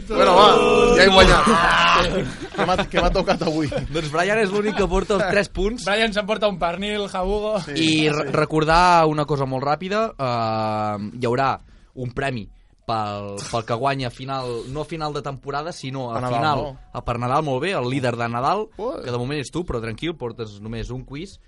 Bueno, 0.06 0.34
va, 0.36 0.48
ja 0.96 1.02
he 1.02 1.08
guanyat. 1.10 2.42
que 2.90 3.00
m'ha 3.02 3.10
tocat 3.14 3.42
avui. 3.46 3.68
Doncs 3.92 4.10
Brian 4.12 4.38
és 4.42 4.50
l'únic 4.50 4.76
que 4.78 4.88
porta 4.88 5.14
els 5.18 5.28
3 5.30 5.48
punts. 5.54 5.84
Brian 5.86 6.12
s'emporta 6.16 6.48
un 6.48 6.58
pernil, 6.58 7.06
Jabugo. 7.12 7.58
Sí. 7.66 7.76
I 7.76 8.08
re- 8.10 8.30
recordar 8.32 9.06
una 9.06 9.24
cosa 9.28 9.46
molt 9.46 9.64
ràpida, 9.64 10.06
uh, 10.16 11.10
hi 11.16 11.26
haurà 11.28 11.56
un 11.96 12.10
premi 12.12 12.46
pel, 12.86 13.34
pel 13.50 13.64
que 13.66 13.74
guanya 13.74 14.10
final, 14.14 14.50
no 14.70 14.82
a 14.82 14.88
final 14.88 15.12
de 15.16 15.22
temporada, 15.22 15.72
sinó 15.72 16.10
a, 16.12 16.18
A 16.18 16.20
Nadal, 16.20 16.38
final, 16.38 16.58
no? 16.62 16.78
a 16.92 17.04
per 17.04 17.18
Nadal, 17.18 17.42
molt 17.42 17.62
bé, 17.64 17.72
el 17.74 17.88
líder 17.90 18.14
de 18.16 18.28
Nadal, 18.28 18.68
Ui. 18.76 19.02
que 19.02 19.10
de 19.10 19.18
moment 19.18 19.40
és 19.42 19.50
tu, 19.50 19.64
però 19.66 19.80
tranquil, 19.82 20.14
portes 20.16 20.60
només 20.62 20.90
un 20.94 21.02
quiz, 21.04 21.38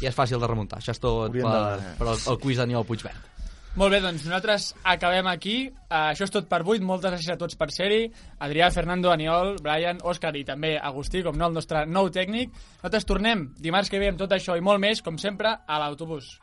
i 0.00 0.06
és 0.06 0.14
fàcil 0.14 0.38
de 0.42 0.46
remuntar. 0.46 0.78
Això 0.82 0.94
és 0.94 1.00
tot 1.02 1.32
per, 1.32 1.42
de- 1.42 1.94
per 1.98 2.08
el, 2.12 2.18
el 2.30 2.38
quiz 2.42 2.58
d'Aniol 2.62 2.86
Puigverd. 2.86 3.33
Molt 3.74 3.90
bé, 3.90 3.98
doncs 3.98 4.22
nosaltres 4.22 4.68
acabem 4.86 5.26
aquí. 5.26 5.54
Uh, 5.88 6.12
això 6.12 6.28
és 6.28 6.30
tot 6.30 6.46
per 6.46 6.60
avui. 6.62 6.78
Moltes 6.78 7.10
gràcies 7.10 7.32
a 7.34 7.38
tots 7.40 7.58
per 7.58 7.66
ser-hi. 7.74 8.04
Adrià, 8.46 8.68
Fernando, 8.70 9.10
Aniol, 9.10 9.56
Brian, 9.64 9.98
Òscar 9.98 10.30
i 10.38 10.44
també 10.46 10.76
Agustí, 10.78 11.24
com 11.26 11.34
no, 11.34 11.48
el 11.50 11.58
nostre 11.58 11.82
nou 11.90 12.06
tècnic. 12.14 12.54
Nosaltres 12.76 13.08
tornem 13.10 13.48
dimarts 13.58 13.90
que 13.90 13.98
ve 13.98 14.12
amb 14.12 14.20
tot 14.22 14.30
això 14.36 14.54
i 14.54 14.62
molt 14.62 14.78
més, 14.78 15.02
com 15.02 15.18
sempre, 15.18 15.56
a 15.66 15.82
l'autobús. 15.82 16.36